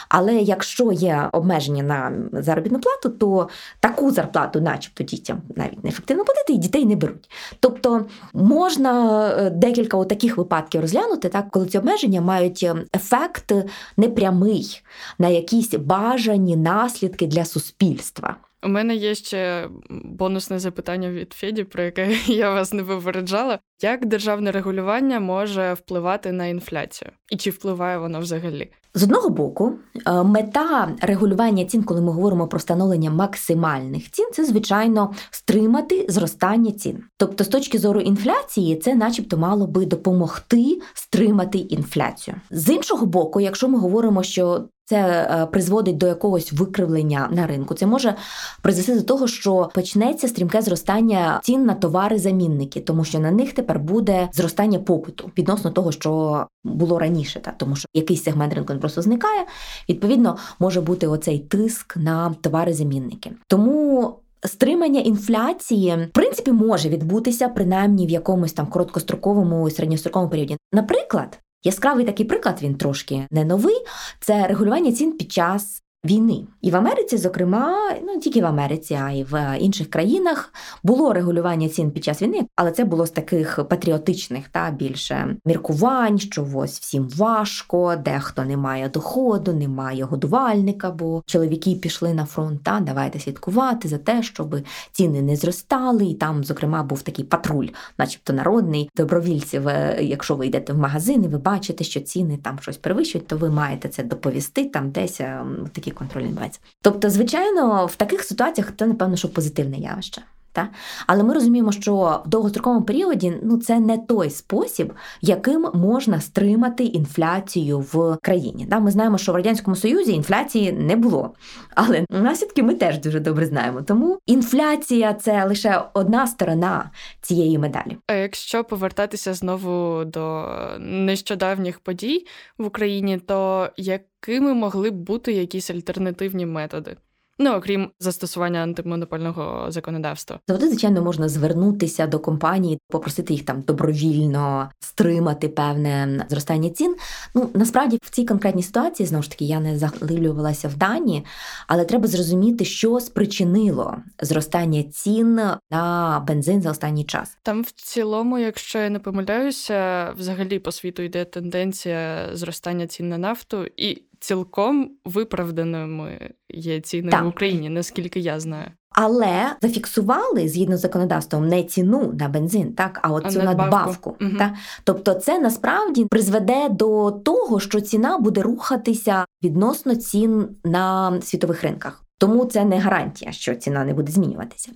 Але 0.09 0.35
якщо 0.35 0.93
є 0.93 1.29
обмеження 1.33 1.83
на 1.83 2.13
заробітну 2.43 2.79
плату, 2.79 3.09
то 3.09 3.49
таку 3.81 4.11
зарплату, 4.11 4.61
начебто, 4.61 5.05
дітям 5.05 5.43
навіть 5.57 5.85
неефективно 5.85 6.25
платити, 6.25 6.53
і 6.53 6.59
дітей 6.59 6.87
не 6.87 6.97
беруть. 6.97 7.31
Тобто 7.61 8.07
можна 8.33 9.27
е, 9.29 9.51
декілька 9.51 10.05
таких 10.05 10.37
випадків 10.37 10.81
розглянути, 10.81 11.29
так, 11.29 11.51
коли 11.51 11.67
ці 11.67 11.79
обмеження 11.79 12.21
мають 12.21 12.63
е, 12.63 12.75
ефект 12.97 13.53
непрямий 13.97 14.83
на 15.19 15.29
якісь 15.29 15.75
бажані 15.75 16.57
наслідки 16.57 17.27
для 17.27 17.45
суспільства. 17.45 18.37
У 18.67 18.69
мене 18.69 18.95
є 18.95 19.15
ще 19.15 19.69
бонусне 19.91 20.59
запитання 20.59 21.11
від 21.11 21.33
Феді, 21.33 21.65
про 21.65 21.83
яке 21.83 22.19
я 22.27 22.51
вас 22.51 22.73
не 22.73 22.83
випереджала. 22.83 23.59
Як 23.83 24.07
державне 24.07 24.53
регулювання 24.53 25.21
може 25.21 25.73
впливати 25.73 26.33
на 26.33 26.47
інфляцію? 26.47 27.11
І 27.31 27.37
чи 27.37 27.51
впливає 27.51 27.99
воно 27.99 28.21
взагалі? 28.21 28.71
З 28.97 29.03
одного 29.03 29.31
боку, 29.31 29.73
е, 30.07 30.23
мета 30.23 30.89
регулювання 31.01 31.65
цін, 31.65 31.83
коли 31.83 32.01
ми 32.01 32.13
говоримо 32.13 32.49
про 32.49 32.59
встановлення 32.59 33.11
максимальних 33.11 34.11
цін, 34.11 34.27
це 34.33 34.45
звичайно 34.45 35.11
стримати 35.31 36.07
зростання 36.09 36.73
цін. 36.73 37.03
Тобто, 37.17 37.45
з 37.45 37.49
точки 37.49 37.79
зору 37.79 38.01
інфляції, 38.01 38.77
це, 38.77 38.95
начебто, 38.95 39.37
мало 39.37 39.67
би 39.67 39.87
допомогти 39.87 40.81
стримати 40.95 41.59
інфляцію. 41.59 42.37
З 42.51 42.69
іншого 42.69 43.07
боку, 43.07 43.41
якщо 43.41 43.69
ми 43.69 43.79
говоримо, 43.79 44.23
що 44.23 44.65
це 44.87 44.97
е, 44.97 45.47
призводить 45.47 45.97
до 45.97 46.07
якогось 46.07 46.53
викривлення 46.53 47.29
на 47.33 47.47
ринку. 47.47 47.75
Це 47.75 47.87
може 47.87 48.15
призвести 48.63 48.95
до 48.95 49.03
того, 49.03 49.27
що 49.27 49.71
почнеться 49.75 50.29
стрімке 50.29 50.63
зростання 50.63 51.41
цін 51.43 51.65
на 51.65 51.75
товари-замінники, 51.75 52.81
тому 52.81 53.05
що 53.05 53.19
на 53.19 53.31
них 53.31 53.53
тепер 53.53 53.79
буде 53.79 54.29
зростання 54.33 54.79
попиту 54.79 55.31
відносно 55.39 55.71
того, 55.71 55.93
що 55.93 56.47
було 56.65 56.99
раніше, 56.99 57.41
та 57.41 57.51
тому 57.51 57.77
що 57.77 57.89
якийсь 57.95 58.23
сегмент 58.23 58.55
ринку 58.55 58.73
просто 58.87 59.03
зникає. 59.03 59.47
Відповідно, 59.89 60.37
може 60.59 60.81
бути 60.81 61.07
оцей 61.07 61.39
тиск 61.39 61.97
на 61.97 62.35
товари-замінники. 62.41 63.33
Тому. 63.49 64.15
Стримання 64.45 65.01
інфляції 65.01 65.97
в 65.97 66.13
принципі 66.13 66.53
може 66.53 66.89
відбутися 66.89 67.49
принаймні 67.49 68.07
в 68.07 68.11
якомусь 68.11 68.53
там 68.53 68.67
короткостроковому 68.67 69.69
і 69.69 69.71
середньостроковому 69.71 70.31
періоді. 70.31 70.57
Наприклад, 70.73 71.39
Яскравий 71.65 72.05
такий 72.05 72.27
приклад, 72.27 72.59
він 72.63 72.75
трошки 72.75 73.27
не 73.31 73.45
новий. 73.45 73.77
Це 74.21 74.47
регулювання 74.47 74.93
цін 74.93 75.13
під 75.13 75.33
час 75.33 75.83
війни. 76.07 76.47
І 76.63 76.71
в 76.71 76.77
Америці, 76.77 77.17
зокрема, 77.17 77.77
ну 78.07 78.19
тільки 78.19 78.43
в 78.43 78.47
Америці, 78.47 78.99
а 79.03 79.11
й 79.11 79.25
в 79.25 79.59
інших 79.61 79.91
країнах 79.91 80.53
було 80.83 81.13
регулювання 81.13 81.69
цін 81.69 81.91
під 81.91 82.05
час 82.05 82.23
війни, 82.23 82.47
але 82.57 82.71
це 82.71 82.85
було 82.85 83.07
з 83.07 83.11
таких 83.11 83.61
патріотичних 83.71 84.49
та 84.49 84.71
більше 84.71 85.37
міркувань, 85.45 86.19
що 86.19 86.47
ось 86.55 86.81
всім 86.81 87.09
важко, 87.17 87.97
дехто 87.97 88.45
не 88.45 88.57
має 88.57 88.89
доходу, 88.89 89.53
немає 89.53 90.05
годувальника, 90.05 90.91
бо 90.91 91.23
чоловіки 91.27 91.75
пішли 91.75 92.15
на 92.15 92.25
фронт. 92.25 92.63
Та 92.63 92.81
давайте 92.81 93.21
слідкувати 93.21 93.89
за 93.89 93.99
те, 93.99 94.23
щоб 94.23 94.57
ціни 94.93 95.23
не 95.23 95.37
зростали. 95.37 96.05
І 96.05 96.15
там, 96.15 96.45
зокрема, 96.45 96.83
був 96.83 97.03
такий 97.03 97.25
патруль, 97.25 97.69
начебто 97.99 98.33
народний 98.33 98.91
добровільців. 98.97 99.69
Е, 99.69 99.99
якщо 100.01 100.35
ви 100.35 100.47
йдете 100.47 100.73
в 100.73 100.79
магазин 100.79 101.27
ви 101.29 101.39
бачите, 101.39 101.85
що 101.85 102.01
ціни 102.01 102.37
там 102.37 102.59
щось 102.61 102.77
перевищують, 102.77 103.27
то 103.27 103.37
ви 103.37 103.51
маєте 103.51 103.89
це 103.89 104.03
доповісти 104.03 104.65
там 104.65 104.91
десь 104.91 105.21
ем, 105.21 105.69
такі 105.73 105.91
контроль 105.97 106.23
відбувається. 106.23 106.61
Тобто, 106.83 107.11
звичайно, 107.11 107.87
в 107.87 107.97
таких 107.97 108.23
ситуаціях 108.23 108.73
це, 108.79 108.87
напевно, 108.87 109.17
що 109.17 109.33
позитивне 109.33 109.79
явище. 109.79 110.23
Та? 110.57 110.69
Але 111.07 111.23
ми 111.23 111.35
розуміємо, 111.35 111.73
що 111.73 112.23
в 112.27 112.29
довгостроковому 112.29 112.85
періоді 112.85 113.33
ну 113.43 113.59
це 113.59 113.81
не 113.81 113.99
той 113.99 114.31
спосіб, 114.31 114.93
яким 115.21 115.69
можна 115.75 116.21
стримати 116.21 116.85
інфляцію 116.85 117.79
в 117.79 118.19
країні. 118.23 118.67
Та? 118.71 118.81
Ми 118.81 118.91
знаємо, 118.91 119.19
що 119.19 119.33
в 119.33 119.37
радянському 119.37 119.77
союзі 119.77 120.13
інфляції 120.13 120.73
не 120.73 120.97
було, 120.97 121.35
але 121.75 122.05
наслідки 122.11 122.63
ми 122.63 122.75
теж 122.75 122.99
дуже 122.99 123.21
добре 123.21 123.47
знаємо. 123.47 123.83
Тому 123.83 124.19
інфляція 124.27 125.15
це 125.15 125.45
лише 125.45 125.83
одна 125.95 126.27
сторона 126.27 126.91
цієї 127.21 127.59
медалі. 127.59 127.97
А 128.07 128.13
якщо 128.13 128.65
повертатися 128.65 129.35
знову 129.35 130.05
до 130.05 130.49
нещодавніх 130.79 131.81
подій 131.81 132.27
в 132.59 132.67
Україні, 132.67 133.19
то 133.19 133.71
якими 133.77 134.55
могли 134.55 134.91
б 134.91 134.95
бути 134.95 135.33
якісь 135.33 135.71
альтернативні 135.71 136.47
методи? 136.47 136.97
Ну 137.39 137.53
окрім 137.53 137.91
застосування 138.01 138.61
антимонопольного 138.61 139.71
законодавства, 139.71 140.41
завжди 140.49 140.69
звичайно 140.69 141.03
можна 141.03 141.29
звернутися 141.29 142.07
до 142.07 142.19
компанії, 142.19 142.79
попросити 142.89 143.33
їх 143.33 143.45
там 143.45 143.63
добровільно 143.63 144.71
стримати 144.81 145.49
певне 145.49 146.27
зростання 146.29 146.71
цін. 146.71 146.97
Ну 147.35 147.51
насправді 147.55 147.99
в 148.03 148.11
цій 148.11 148.25
конкретній 148.25 148.63
ситуації 148.63 149.07
знову 149.07 149.23
ж 149.23 149.31
таки 149.31 149.45
я 149.45 149.61
не 149.61 149.79
заглиблювалася 149.79 150.69
в 150.69 150.77
дані, 150.77 151.25
але 151.67 151.85
треба 151.85 152.09
зрозуміти, 152.09 152.65
що 152.65 153.01
спричинило 153.01 153.97
зростання 154.23 154.83
цін 154.83 155.41
на 155.71 156.25
бензин 156.29 156.63
за 156.63 156.71
останній 156.71 157.05
час. 157.05 157.39
Там 157.43 157.63
в 157.63 157.71
цілому, 157.71 158.39
якщо 158.39 158.79
я 158.79 158.91
не 158.91 158.99
помиляюся, 158.99 160.11
взагалі 160.19 160.59
по 160.59 160.73
світу 160.73 161.03
йде 161.03 161.25
тенденція 161.25 162.29
зростання 162.33 162.87
цін 162.87 163.09
на 163.09 163.19
нафту 163.19 163.67
і 163.77 164.03
цілком 164.27 164.91
виправданими 165.05 166.31
є 166.49 166.81
ціни 166.81 167.11
так. 167.11 167.25
в 167.25 167.27
Україні, 167.27 167.69
наскільки 167.69 168.21
я 168.21 168.41
знаю. 168.41 168.71
Але 168.91 169.57
зафіксували 169.63 170.49
згідно 170.49 170.77
з 170.77 170.81
законодавством 170.81 171.49
не 171.49 171.65
ціну 171.65 172.13
на 172.21 172.29
бензин, 172.29 172.73
так 172.73 173.01
а 173.03 173.13
от 173.13 173.33
цю 173.33 173.39
надбавку. 173.39 173.77
надбавку 173.77 174.17
угу. 174.21 174.31
так? 174.39 174.53
Тобто, 174.85 175.15
це 175.15 175.39
насправді 175.39 176.05
призведе 176.05 176.69
до 176.69 177.11
того, 177.11 177.61
що 177.61 177.81
ціна 177.81 178.19
буде 178.19 178.43
рухатися 178.43 179.25
відносно 179.45 179.95
цін 179.95 180.49
на 180.65 181.21
світових 181.23 181.63
ринках. 181.63 182.06
Тому 182.19 182.45
це 182.45 182.65
не 182.65 182.79
гарантія, 182.79 183.33
що 183.33 183.55
ціна 183.55 183.85
не 183.85 183.95
буде 183.95 184.13
змінюватися. 184.13 184.71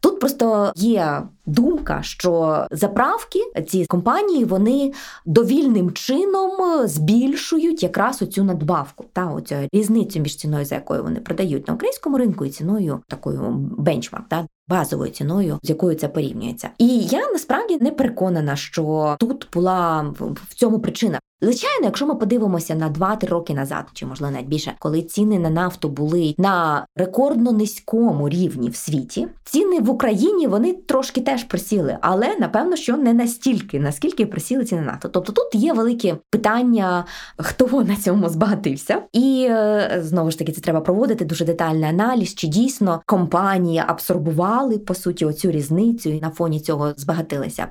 Тут 0.00 0.20
просто 0.20 0.72
є 0.76 1.22
думка, 1.46 2.02
що 2.02 2.66
заправки 2.70 3.38
ці 3.68 3.86
компанії 3.86 4.44
вони 4.44 4.92
довільним 5.26 5.92
чином 5.92 6.50
збільшують 6.88 7.82
якраз 7.82 8.22
оцю 8.22 8.44
надбавку 8.44 9.04
та 9.12 9.26
оцю 9.26 9.54
різницю 9.72 10.20
між 10.20 10.36
ціною, 10.36 10.64
за 10.64 10.74
якою 10.74 11.02
вони 11.02 11.20
продають 11.20 11.68
на 11.68 11.74
українському 11.74 12.18
ринку, 12.18 12.44
і 12.44 12.50
ціною 12.50 13.00
такою 13.08 13.40
бенчмарк, 13.78 14.28
та 14.28 14.46
базовою 14.68 15.10
ціною, 15.10 15.58
з 15.62 15.68
якою 15.68 15.96
це 15.96 16.08
порівнюється. 16.08 16.70
І 16.78 16.98
я 16.98 17.30
насправді 17.32 17.78
не 17.80 17.90
переконана, 17.90 18.56
що 18.56 19.16
тут 19.18 19.48
була 19.52 20.14
в 20.50 20.54
цьому 20.54 20.80
причина. 20.80 21.18
Звичайно, 21.44 21.84
якщо 21.84 22.06
ми 22.06 22.14
подивимося 22.14 22.74
на 22.74 22.90
2-3 22.90 23.28
роки 23.28 23.54
назад, 23.54 23.84
чи 23.92 24.06
можливо 24.06 24.32
навіть 24.32 24.46
більше, 24.46 24.72
коли 24.78 25.02
ціни 25.02 25.38
на 25.38 25.50
нафту 25.50 25.88
були 25.88 26.34
на 26.38 26.86
рекордно 26.96 27.52
низькому 27.52 28.28
рівні 28.28 28.68
в 28.68 28.76
світі, 28.76 29.28
ціни 29.44 29.80
в 29.80 29.90
Україні 29.90 30.46
вони 30.46 30.72
трошки 30.72 31.20
теж 31.20 31.44
присіли, 31.44 31.98
але 32.00 32.36
напевно, 32.40 32.76
що 32.76 32.96
не 32.96 33.12
настільки, 33.12 33.80
наскільки 33.80 34.26
присіли 34.26 34.64
ціни 34.64 34.80
на 34.80 34.86
нафту. 34.86 35.08
Тобто 35.08 35.32
тут 35.32 35.54
є 35.54 35.72
велике 35.72 36.16
питання, 36.30 37.04
хто 37.38 37.82
на 37.82 37.96
цьому 37.96 38.28
збагатився, 38.28 39.02
і 39.12 39.46
е, 39.50 40.00
знову 40.04 40.30
ж 40.30 40.38
таки 40.38 40.52
це 40.52 40.60
треба 40.60 40.80
проводити 40.80 41.24
дуже 41.24 41.44
детальний 41.44 41.88
аналіз, 41.88 42.34
чи 42.34 42.46
дійсно 42.46 43.02
компанії 43.06 43.82
абсорбували 43.86 44.78
по 44.78 44.94
суті 44.94 45.24
оцю 45.24 45.50
різницю 45.50 46.10
і 46.10 46.20
на 46.20 46.30
фоні 46.30 46.60
цього 46.60 46.92
збагатилися. 46.96 47.66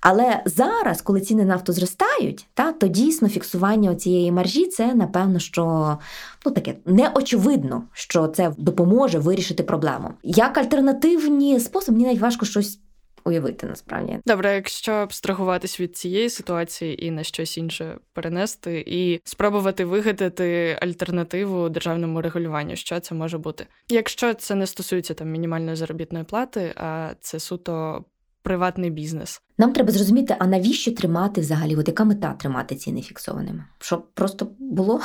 Але 0.00 0.42
зараз, 0.44 1.02
коли 1.02 1.20
ціни 1.20 1.44
нафту 1.44 1.72
зростають, 1.72 2.46
та 2.54 2.72
тоді 2.72 3.03
дійсно 3.04 3.28
фіксування 3.28 3.94
цієї 3.94 4.32
маржі 4.32 4.66
це 4.66 4.94
напевно, 4.94 5.38
що 5.38 5.98
ну 6.46 6.52
таке 6.52 6.74
неочевидно, 6.86 7.82
що 7.92 8.28
це 8.28 8.52
допоможе 8.58 9.18
вирішити 9.18 9.62
проблему. 9.62 10.10
Як 10.22 10.58
альтернативні 10.58 11.60
способи, 11.60 11.96
мені 11.96 12.06
навіть 12.06 12.20
важко 12.20 12.46
щось. 12.46 12.80
Уявити 13.26 13.66
насправді 13.66 14.18
добре, 14.26 14.54
якщо 14.54 14.92
абстрагуватись 14.92 15.80
від 15.80 15.96
цієї 15.96 16.30
ситуації 16.30 17.06
і 17.06 17.10
на 17.10 17.22
щось 17.22 17.58
інше 17.58 17.98
перенести, 18.12 18.84
і 18.86 19.20
спробувати 19.24 19.84
вигадати 19.84 20.78
альтернативу 20.82 21.68
державному 21.68 22.20
регулюванню, 22.20 22.76
що 22.76 23.00
це 23.00 23.14
може 23.14 23.38
бути, 23.38 23.66
якщо 23.88 24.34
це 24.34 24.54
не 24.54 24.66
стосується 24.66 25.14
там 25.14 25.30
мінімальної 25.30 25.76
заробітної 25.76 26.24
плати, 26.24 26.72
а 26.76 27.10
це 27.20 27.40
суто 27.40 28.04
приватний 28.44 28.90
бізнес. 28.90 29.42
Нам 29.58 29.72
треба 29.72 29.92
зрозуміти, 29.92 30.36
а 30.38 30.46
навіщо 30.46 30.92
тримати 30.92 31.40
взагалі? 31.40 31.76
От 31.76 31.88
яка 31.88 32.04
мета 32.04 32.32
тримати 32.32 32.74
ціни 32.74 33.02
фіксованими? 33.02 33.64
Щоб 33.78 34.06
просто 34.14 34.48
було. 34.58 35.00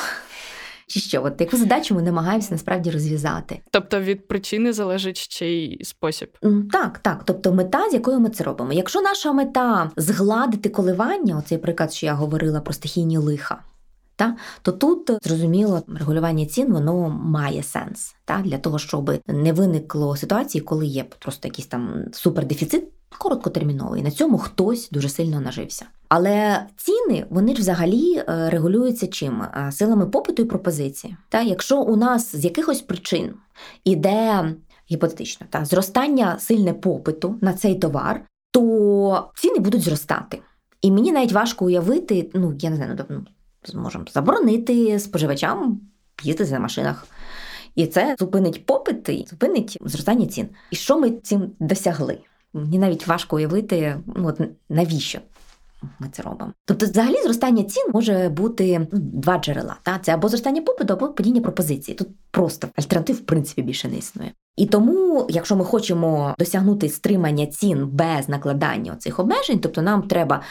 Чи 0.87 0.99
що, 0.99 1.23
от 1.23 1.41
яку 1.41 1.57
задачу 1.57 1.95
ми 1.95 2.01
намагаємося 2.01 2.47
насправді 2.51 2.91
розв'язати? 2.91 3.61
Тобто 3.71 3.99
від 3.99 4.27
причини 4.27 4.73
залежить 4.73 5.17
ще 5.17 5.47
й 5.47 5.83
спосіб? 5.83 6.29
Так, 6.71 6.97
так. 6.97 7.23
Тобто 7.25 7.53
мета, 7.53 7.89
з 7.89 7.93
якою 7.93 8.19
ми 8.19 8.29
це 8.29 8.43
робимо. 8.43 8.73
Якщо 8.73 9.01
наша 9.01 9.33
мета 9.33 9.91
згладити 9.97 10.69
коливання, 10.69 11.37
оцей 11.37 11.57
приклад, 11.57 11.93
що 11.93 12.05
я 12.05 12.13
говорила 12.13 12.61
про 12.61 12.73
стихійні 12.73 13.17
лиха, 13.17 13.63
та, 14.15 14.35
то 14.61 14.71
тут 14.71 15.11
зрозуміло 15.21 15.83
регулювання 15.99 16.45
цін 16.45 16.73
воно 16.73 17.09
має 17.09 17.63
сенс 17.63 18.15
та, 18.25 18.41
для 18.41 18.57
того, 18.57 18.79
щоб 18.79 19.11
не 19.27 19.53
виникло 19.53 20.15
ситуації, 20.15 20.61
коли 20.61 20.85
є 20.85 21.03
просто 21.19 21.47
якийсь 21.47 21.67
там 21.67 22.05
супердефіцит 22.11 22.83
короткотерміновий. 23.17 24.01
На 24.01 24.11
цьому 24.11 24.37
хтось 24.37 24.89
дуже 24.89 25.09
сильно 25.09 25.41
нажився. 25.41 25.85
Але 26.09 26.65
ціни 26.75 27.25
вони 27.29 27.55
ж 27.55 27.61
взагалі 27.61 28.15
е, 28.17 28.49
регулюються 28.49 29.07
чим? 29.07 29.41
Е, 29.41 29.71
силами 29.71 30.05
попиту 30.05 30.41
і 30.41 30.45
пропозиції. 30.45 31.17
Та 31.29 31.41
якщо 31.41 31.81
у 31.81 31.95
нас 31.95 32.35
з 32.35 32.45
якихось 32.45 32.81
причин 32.81 33.33
іде 33.83 34.53
гіпотетично 34.91 35.47
та 35.49 35.65
зростання 35.65 36.39
сильне 36.39 36.73
попиту 36.73 37.35
на 37.41 37.53
цей 37.53 37.75
товар, 37.75 38.21
то 38.51 39.29
ціни 39.35 39.59
будуть 39.59 39.81
зростати. 39.81 40.39
І 40.81 40.91
мені 40.91 41.11
навіть 41.11 41.31
важко 41.31 41.65
уявити, 41.65 42.29
ну 42.33 42.55
я 42.59 42.69
не 42.69 42.75
знаю, 42.75 43.05
ну, 43.09 43.25
зможемо 43.65 44.05
заборонити 44.13 44.99
споживачам 44.99 45.81
їздити 46.23 46.51
на 46.51 46.59
машинах 46.59 47.07
І 47.75 47.87
це 47.87 48.15
зупинить 48.19 48.65
попит 48.65 49.09
і 49.09 49.25
зупинить 49.29 49.77
зростання 49.81 50.25
цін. 50.25 50.49
І 50.71 50.75
що 50.75 50.99
ми 50.99 51.11
цим 51.11 51.51
досягли? 51.59 52.19
Мені 52.53 52.79
навіть 52.79 53.07
важко 53.07 53.35
уявити, 53.35 53.97
ну 54.15 54.27
от 54.27 54.41
навіщо 54.69 55.19
ми 55.99 56.07
це 56.11 56.23
робимо. 56.23 56.53
Тобто, 56.65 56.85
взагалі, 56.85 57.21
зростання 57.23 57.63
цін 57.63 57.83
може 57.93 58.29
бути 58.29 58.79
ну, 58.79 58.99
два 58.99 59.37
джерела. 59.37 59.75
Та? 59.83 59.99
Це 59.99 60.13
або 60.13 60.29
зростання 60.29 60.61
попиту, 60.61 60.93
або 60.93 61.07
падіння 61.07 61.41
пропозиції. 61.41 61.95
Тут 61.95 62.07
просто 62.31 62.67
альтернатив, 62.75 63.15
в 63.15 63.19
принципі, 63.19 63.61
більше 63.61 63.87
не 63.87 63.97
існує. 63.97 64.31
І 64.55 64.65
тому, 64.65 65.27
якщо 65.29 65.55
ми 65.55 65.65
хочемо 65.65 66.35
досягнути 66.39 66.89
стримання 66.89 67.45
цін 67.45 67.87
без 67.87 68.29
накладання 68.29 68.95
цих 68.95 69.19
обмежень, 69.19 69.59
тобто 69.59 69.81
нам 69.81 70.01
треба 70.01 70.41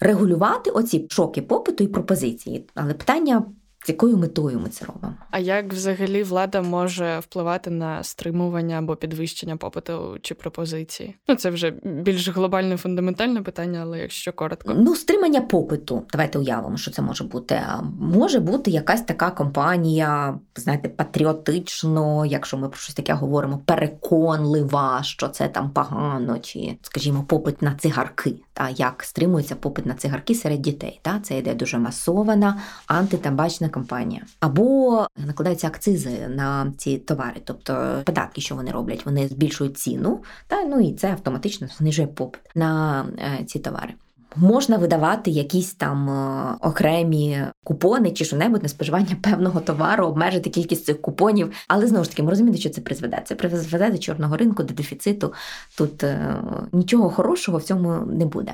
регулювати 0.00 0.70
оці 0.70 1.06
шоки 1.10 1.42
попиту 1.42 1.84
і 1.84 1.88
пропозиції. 1.88 2.66
Але 2.74 2.94
питання 2.94 3.42
з 3.84 3.88
якою 3.88 4.16
метою 4.16 4.60
ми 4.60 4.68
це 4.68 4.84
робимо? 4.84 5.14
А 5.30 5.38
як 5.38 5.72
взагалі 5.72 6.22
влада 6.22 6.62
може 6.62 7.18
впливати 7.18 7.70
на 7.70 8.02
стримування 8.02 8.78
або 8.78 8.96
підвищення 8.96 9.56
попиту 9.56 10.18
чи 10.22 10.34
пропозиції? 10.34 11.16
Ну 11.28 11.34
це 11.34 11.50
вже 11.50 11.70
більш 11.84 12.28
глобальне 12.28 12.76
фундаментальне 12.76 13.42
питання, 13.42 13.80
але 13.82 13.98
якщо 13.98 14.32
коротко, 14.32 14.74
ну 14.76 14.96
стримання 14.96 15.40
попиту. 15.40 16.02
Давайте 16.12 16.38
уявимо, 16.38 16.76
що 16.76 16.90
це 16.90 17.02
може 17.02 17.24
бути. 17.24 17.60
Може 18.00 18.40
бути 18.40 18.70
якась 18.70 19.02
така 19.02 19.30
компанія, 19.30 20.38
знаєте, 20.56 20.88
патріотично, 20.88 22.26
якщо 22.26 22.56
ми 22.56 22.68
про 22.68 22.78
щось 22.78 22.94
таке 22.94 23.12
говоримо, 23.12 23.58
переконлива, 23.64 25.02
що 25.02 25.28
це 25.28 25.48
там 25.48 25.70
погано, 25.70 26.38
чи 26.38 26.76
скажімо, 26.82 27.24
попит 27.28 27.62
на 27.62 27.74
цигарки. 27.74 28.34
Та 28.54 28.68
як 28.68 29.02
стримується 29.02 29.56
попит 29.56 29.86
на 29.86 29.94
цигарки 29.94 30.34
серед 30.34 30.62
дітей? 30.62 31.00
Та 31.02 31.20
це 31.20 31.38
йде 31.38 31.54
дуже 31.54 31.78
масована 31.78 32.60
антитабачна 32.86 33.68
компанія, 33.72 34.22
або 34.40 35.06
накладаються 35.26 35.66
акцизи 35.66 36.28
на 36.28 36.72
ці 36.78 36.98
товари, 36.98 37.40
тобто 37.44 38.02
податки, 38.04 38.40
що 38.40 38.54
вони 38.54 38.70
роблять, 38.70 39.06
вони 39.06 39.28
збільшують 39.28 39.78
ціну, 39.78 40.22
та 40.46 40.64
ну 40.64 40.80
і 40.80 40.92
це 40.92 41.10
автоматично 41.10 41.68
знижує 41.78 42.08
попит 42.08 42.42
на 42.54 43.04
е, 43.18 43.44
ці 43.44 43.58
товари. 43.58 43.94
Можна 44.36 44.76
видавати 44.76 45.30
якісь 45.30 45.74
там 45.74 46.10
е, 46.10 46.56
окремі 46.60 47.42
купони 47.64 48.10
чи 48.10 48.24
що-небудь 48.24 48.62
на 48.62 48.68
споживання 48.68 49.16
певного 49.22 49.60
товару, 49.60 50.06
обмежити 50.06 50.50
кількість 50.50 50.84
цих 50.84 51.02
купонів. 51.02 51.52
Але 51.68 51.86
знову 51.86 52.04
ж 52.04 52.10
таки, 52.10 52.22
ми 52.22 52.30
розуміємо, 52.30 52.58
що 52.58 52.70
це 52.70 52.80
призведе. 52.80 53.22
Це 53.24 53.34
призведе 53.34 53.90
до 53.90 53.98
чорного 53.98 54.36
ринку, 54.36 54.62
до 54.62 54.74
дефіциту. 54.74 55.32
Тут 55.78 56.04
е, 56.04 56.36
нічого 56.72 57.10
хорошого 57.10 57.58
в 57.58 57.62
цьому 57.62 58.06
не 58.06 58.26
буде. 58.26 58.52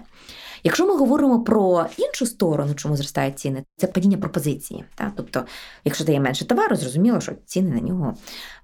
Якщо 0.64 0.86
ми 0.86 0.96
говоримо 0.96 1.40
про 1.40 1.86
іншу 1.96 2.26
сторону, 2.26 2.74
чому 2.74 2.96
зростають 2.96 3.38
ціни, 3.38 3.64
це 3.76 3.86
падіння 3.86 4.16
пропозиції. 4.16 4.84
Так? 4.94 5.12
Тобто, 5.16 5.44
якщо 5.84 6.04
дає 6.04 6.20
менше 6.20 6.44
товару, 6.46 6.76
зрозуміло, 6.76 7.20
що 7.20 7.32
ціни 7.46 7.70
на 7.70 7.80
нього 7.80 8.14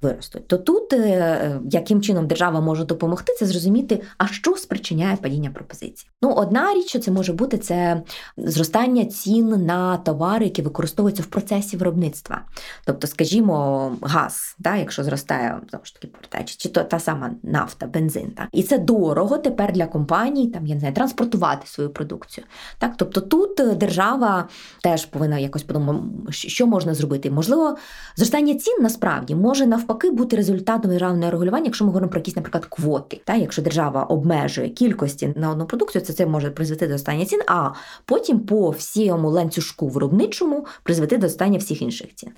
виростуть. 0.03 0.49
То 0.49 0.59
тут 0.59 0.93
е, 0.93 1.61
яким 1.71 2.03
чином 2.03 2.27
держава 2.27 2.61
може 2.61 2.85
допомогти, 2.85 3.35
це 3.39 3.47
зрозуміти, 3.47 4.03
а 4.19 4.27
що 4.27 4.57
спричиняє 4.57 5.17
падіння 5.17 5.51
пропозиції. 5.51 6.11
Ну, 6.23 6.33
одна 6.33 6.75
річ, 6.75 6.89
що 6.89 6.99
це 6.99 7.11
може 7.11 7.33
бути, 7.33 7.59
це 7.59 8.03
зростання 8.37 9.05
цін 9.05 9.49
на 9.67 9.97
товари, 9.97 10.45
які 10.45 10.63
використовуються 10.63 11.23
в 11.23 11.27
процесі 11.27 11.77
виробництва. 11.77 12.41
Тобто, 12.85 13.07
скажімо, 13.07 13.97
газ, 14.03 14.57
так, 14.65 14.79
якщо 14.79 15.05
зростає 15.05 15.61
знову 15.71 15.85
ж 15.85 15.95
таки 15.95 16.07
повертаючи, 16.07 16.57
чи 16.59 16.69
то 16.69 16.85
та 16.85 17.01
сама 17.01 17.31
нафта, 17.43 17.87
бензин. 17.87 18.31
Так? 18.31 18.49
І 18.53 18.63
це 18.63 18.79
дорого 18.79 19.39
тепер 19.39 19.73
для 19.73 19.87
компаній, 19.87 20.51
там 20.51 20.67
я 20.67 20.75
не 20.75 20.81
знаю, 20.81 20.95
транспортувати 20.95 21.67
свою 21.67 21.84
продукцію. 21.91 22.47
Так, 22.79 22.93
тобто 22.97 23.21
тут 23.21 23.61
е, 23.61 23.75
держава 23.75 24.49
теж 24.83 25.07
повинна 25.07 25.39
якось 25.39 25.63
подумати, 25.63 26.01
що 26.31 26.67
можна 26.67 26.95
зробити. 26.95 27.31
Можливо, 27.31 27.77
зростання 28.17 28.55
цін 28.55 28.75
насправді 28.81 29.35
може 29.35 29.67
навпаки 29.67 30.11
бути 30.11 30.37
результатом 30.37 30.91
державного 30.91 31.31
регулювання, 31.31 31.65
якщо 31.65 31.85
ми 31.85 31.89
говоримо 31.89 32.11
про 32.11 32.19
якісь, 32.21 32.37
наприклад, 32.37 32.65
квоти. 32.65 33.21
Так, 33.25 33.39
якщо 33.39 33.63
держава 33.63 34.03
обмежує 34.03 34.69
кількості 34.69 35.33
на 35.37 35.51
одну 35.51 35.67
продукцію, 35.67 36.03
це 36.03 36.13
це 36.13 36.27
може 36.27 36.51
призвести 36.51 36.87
до 36.87 36.91
зростання 36.91 37.25
цін, 37.25 37.41
а 37.47 37.71
потім 38.05 38.41
по 38.41 38.71
всьому 38.71 39.31
ланцюжку 39.31 39.89
виробничому 39.89 40.67
призвести 40.83 41.17
до 41.17 41.29
зростання 41.29 41.59
всіх 41.59 41.83
інших 41.83 42.15
цін. 42.15 42.31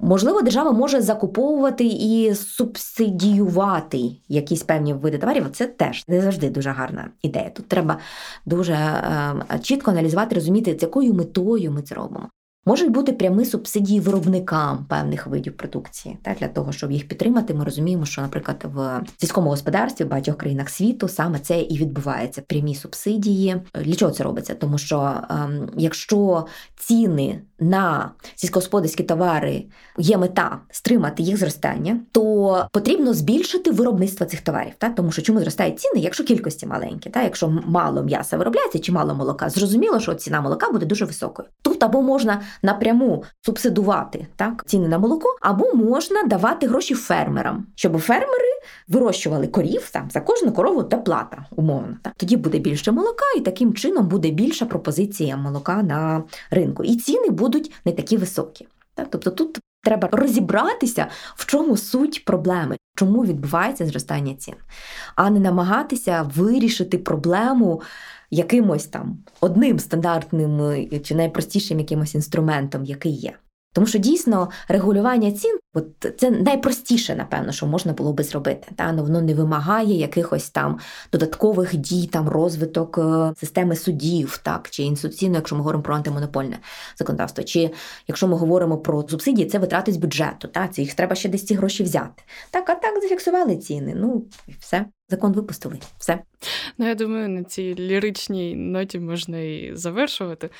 Можливо, 0.00 0.42
держава 0.42 0.72
може 0.72 1.00
закуповувати 1.00 1.84
і 1.84 2.34
субсидіювати 2.34 3.98
якісь 4.28 4.62
певні 4.62 4.94
види 4.94 5.18
товарів. 5.18 5.46
Це 5.52 5.66
теж 5.66 6.04
не 6.08 6.20
завжди 6.20 6.50
дуже 6.50 6.70
гарна 6.70 7.08
ідея. 7.22 7.50
Тут 7.50 7.68
треба 7.68 7.98
дуже 8.46 8.74
чітко 9.62 9.90
аналізувати, 9.90 10.34
розуміти, 10.34 10.76
з 10.78 10.82
якою 10.82 11.14
метою 11.14 11.72
ми 11.72 11.82
це 11.82 11.94
робимо. 11.94 12.28
Можуть 12.66 12.90
бути 12.90 13.12
прямі 13.12 13.44
субсидії 13.44 14.00
виробникам 14.00 14.86
певних 14.88 15.26
видів 15.26 15.56
продукції. 15.56 16.18
Так, 16.22 16.38
Для 16.38 16.48
того, 16.48 16.72
щоб 16.72 16.92
їх 16.92 17.08
підтримати, 17.08 17.54
ми 17.54 17.64
розуміємо, 17.64 18.04
що, 18.04 18.22
наприклад, 18.22 18.64
в 18.74 19.00
сільському 19.16 19.50
господарстві 19.50 20.04
в 20.04 20.08
багатьох 20.08 20.36
країнах 20.36 20.68
світу 20.68 21.08
саме 21.08 21.38
це 21.38 21.60
і 21.60 21.78
відбувається. 21.78 22.42
Прямі 22.42 22.74
субсидії. 22.74 23.56
Для 23.74 23.94
чого 23.94 24.12
це 24.12 24.24
робиться? 24.24 24.54
Тому 24.54 24.78
що 24.78 25.14
ем, 25.30 25.70
якщо 25.76 26.46
ціни 26.76 27.40
на 27.62 28.10
сільськогосподарські 28.34 29.02
товари 29.02 29.64
є 29.98 30.18
мета 30.18 30.58
стримати 30.70 31.22
їх 31.22 31.36
зростання, 31.36 32.00
то 32.12 32.66
потрібно 32.72 33.14
збільшити 33.14 33.70
виробництво 33.70 34.26
цих 34.26 34.40
товарів. 34.40 34.72
Так? 34.78 34.94
Тому 34.94 35.12
що 35.12 35.22
чому 35.22 35.40
зростають 35.40 35.80
ціни, 35.80 36.00
якщо 36.00 36.24
кількості 36.24 36.66
маленькі, 36.66 37.10
так? 37.10 37.24
якщо 37.24 37.48
мало 37.66 38.02
м'яса 38.02 38.36
виробляється 38.36 38.78
чи 38.78 38.92
мало 38.92 39.14
молока, 39.14 39.48
зрозуміло, 39.48 40.00
що 40.00 40.14
ціна 40.14 40.40
молока 40.40 40.70
буде 40.70 40.86
дуже 40.86 41.04
високою. 41.04 41.48
Тут 41.62 41.82
або 41.82 42.02
можна 42.02 42.40
напряму 42.62 43.24
субсидувати 43.40 44.26
так 44.36 44.64
ціни 44.66 44.88
на 44.88 44.98
молоко, 44.98 45.36
або 45.40 45.74
можна 45.74 46.22
давати 46.22 46.66
гроші 46.66 46.94
фермерам, 46.94 47.66
щоб 47.74 47.98
фермери 47.98 48.51
вирощували 48.88 49.46
корів 49.46 49.90
там 49.90 50.10
за 50.10 50.20
кожну 50.20 50.52
корову 50.52 50.82
та 50.82 50.96
плата, 50.96 51.46
умовно. 51.50 51.96
Так. 52.02 52.12
Тоді 52.16 52.36
буде 52.36 52.58
більше 52.58 52.92
молока, 52.92 53.24
і 53.36 53.40
таким 53.40 53.74
чином 53.74 54.08
буде 54.08 54.30
більша 54.30 54.66
пропозиція 54.66 55.36
молока 55.36 55.82
на 55.82 56.22
ринку. 56.50 56.84
І 56.84 56.96
ціни 56.96 57.28
будуть 57.28 57.72
не 57.84 57.92
такі 57.92 58.16
високі. 58.16 58.68
Так. 58.94 59.06
Тобто 59.10 59.30
тут 59.30 59.58
треба 59.82 60.08
розібратися, 60.12 61.06
в 61.36 61.46
чому 61.46 61.76
суть 61.76 62.24
проблеми, 62.24 62.76
чому 62.96 63.24
відбувається 63.24 63.86
зростання 63.86 64.34
цін, 64.34 64.54
а 65.16 65.30
не 65.30 65.40
намагатися 65.40 66.30
вирішити 66.34 66.98
проблему 66.98 67.82
якимось 68.30 68.86
там 68.86 69.18
одним 69.40 69.78
стандартним 69.78 70.88
чи 71.04 71.14
найпростішим 71.14 71.78
якимось 71.78 72.14
інструментом, 72.14 72.84
який 72.84 73.12
є. 73.12 73.32
Тому 73.72 73.86
що 73.86 73.98
дійсно 73.98 74.50
регулювання 74.68 75.32
цін, 75.32 75.58
от 75.74 75.86
це 76.18 76.30
найпростіше, 76.30 77.14
напевно, 77.16 77.52
що 77.52 77.66
можна 77.66 77.92
було 77.92 78.12
би 78.12 78.24
зробити. 78.24 78.68
Та? 78.76 78.92
Ну, 78.92 79.02
воно 79.02 79.22
не 79.22 79.34
вимагає 79.34 79.98
якихось 79.98 80.50
там 80.50 80.78
додаткових 81.12 81.76
дій, 81.76 82.06
там 82.06 82.28
розвиток 82.28 82.98
е, 82.98 83.32
системи 83.40 83.76
судів, 83.76 84.40
так, 84.42 84.70
чи 84.70 84.82
інституційно, 84.82 85.36
якщо 85.36 85.56
ми 85.56 85.60
говоримо 85.60 85.82
про 85.82 85.94
антимонопольне 85.94 86.58
законодавство. 86.98 87.44
Чи 87.44 87.70
якщо 88.08 88.28
ми 88.28 88.36
говоримо 88.36 88.78
про 88.78 89.08
субсидії, 89.08 89.48
це 89.48 89.58
витрати 89.58 89.92
з 89.92 89.96
бюджету. 89.96 90.48
Та? 90.48 90.68
Це 90.68 90.82
їх 90.82 90.94
треба 90.94 91.14
ще 91.14 91.28
десь 91.28 91.46
ці 91.46 91.54
гроші 91.54 91.82
взяти. 91.82 92.22
Так, 92.50 92.70
а 92.70 92.74
так 92.74 93.02
зафіксували 93.02 93.56
ціни. 93.56 93.94
Ну 93.96 94.24
і 94.48 94.52
все. 94.58 94.86
Закон 95.08 95.32
випустили. 95.32 95.78
Все. 95.98 96.18
Ну, 96.78 96.88
я 96.88 96.94
думаю, 96.94 97.28
на 97.28 97.44
цій 97.44 97.74
ліричній 97.74 98.54
ноті 98.56 99.00
можна 99.00 99.38
і 99.38 99.70
завершувати. 99.74 100.50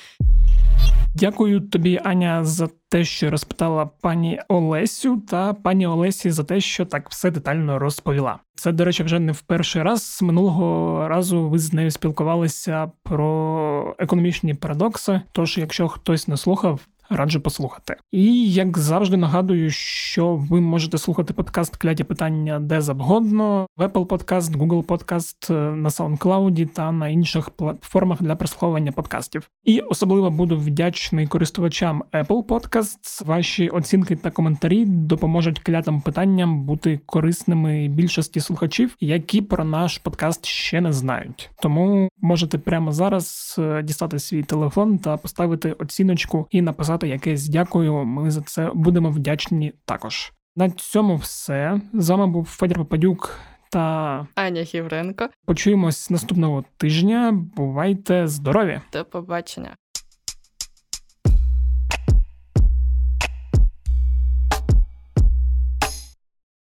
Дякую 1.14 1.60
тобі, 1.60 2.00
Аня, 2.04 2.44
за 2.44 2.68
те, 2.88 3.04
що 3.04 3.30
розпитала 3.30 3.86
пані 3.86 4.40
Олесю, 4.48 5.16
та 5.16 5.52
пані 5.54 5.86
Олесі 5.86 6.30
за 6.30 6.44
те, 6.44 6.60
що 6.60 6.84
так 6.84 7.10
все 7.10 7.30
детально 7.30 7.78
розповіла. 7.78 8.38
Це, 8.54 8.72
до 8.72 8.84
речі, 8.84 9.02
вже 9.02 9.18
не 9.18 9.32
в 9.32 9.40
перший 9.40 9.82
раз. 9.82 10.18
Минулого 10.22 11.08
разу 11.08 11.48
ви 11.48 11.58
з 11.58 11.72
нею 11.72 11.90
спілкувалися 11.90 12.90
про 13.02 13.96
економічні 13.98 14.54
парадокси. 14.54 15.20
Тож, 15.32 15.58
якщо 15.58 15.88
хтось 15.88 16.28
не 16.28 16.36
слухав, 16.36 16.80
раджу 17.16 17.38
послухати. 17.38 17.96
І 18.12 18.52
як 18.52 18.78
завжди 18.78 19.16
нагадую, 19.16 19.70
що 19.70 20.34
ви 20.34 20.60
можете 20.60 20.98
слухати 20.98 21.34
подкаст 21.34 21.76
Кляті 21.76 22.04
питання 22.04 22.58
де 22.60 22.80
завгодно, 22.80 23.66
в 23.76 23.82
Apple 23.82 24.06
Podcast, 24.06 24.56
Google 24.56 24.84
Podcast, 24.84 25.54
е, 25.54 25.76
на 25.76 25.88
SoundCloud 25.88 26.66
та 26.66 26.92
на 26.92 27.08
інших 27.08 27.50
платформах 27.50 28.22
для 28.22 28.36
прослуховування 28.36 28.92
подкастів. 28.92 29.50
І 29.64 29.80
особливо 29.80 30.30
буду 30.30 30.58
вдячний 30.58 31.26
користувачам 31.26 32.02
Apple 32.12 32.44
Podcasts. 32.44 33.26
Ваші 33.26 33.68
оцінки 33.68 34.16
та 34.16 34.30
коментарі 34.30 34.84
допоможуть 34.86 35.58
клятим 35.58 36.00
питанням 36.00 36.64
бути 36.64 37.00
корисними 37.06 37.88
більшості 37.88 38.40
слухачів, 38.40 38.96
які 39.00 39.42
про 39.42 39.64
наш 39.64 39.98
подкаст 39.98 40.46
ще 40.46 40.80
не 40.80 40.92
знають. 40.92 41.50
Тому 41.62 42.08
можете 42.20 42.58
прямо 42.58 42.92
зараз 42.92 43.56
е, 43.58 43.82
дістати 43.82 44.18
свій 44.18 44.42
телефон 44.42 44.98
та 44.98 45.16
поставити 45.16 45.72
оціночку 45.72 46.46
і 46.50 46.62
написати 46.62 47.01
написати 47.02 47.08
якесь 47.08 47.48
дякую. 47.48 48.04
Ми 48.04 48.30
за 48.30 48.40
це 48.40 48.70
будемо 48.74 49.10
вдячні 49.10 49.72
також. 49.84 50.32
На 50.56 50.70
цьому 50.70 51.16
все. 51.16 51.80
З 51.92 52.10
вами 52.10 52.26
був 52.26 52.44
Федір 52.44 52.76
Попадюк 52.78 53.38
та 53.70 54.26
Аня 54.34 54.64
Хівренко. 54.64 55.28
Почуємось 55.46 56.10
наступного 56.10 56.64
тижня. 56.76 57.32
Бувайте 57.56 58.26
здорові! 58.26 58.80
До 58.92 59.04
побачення. 59.04 59.76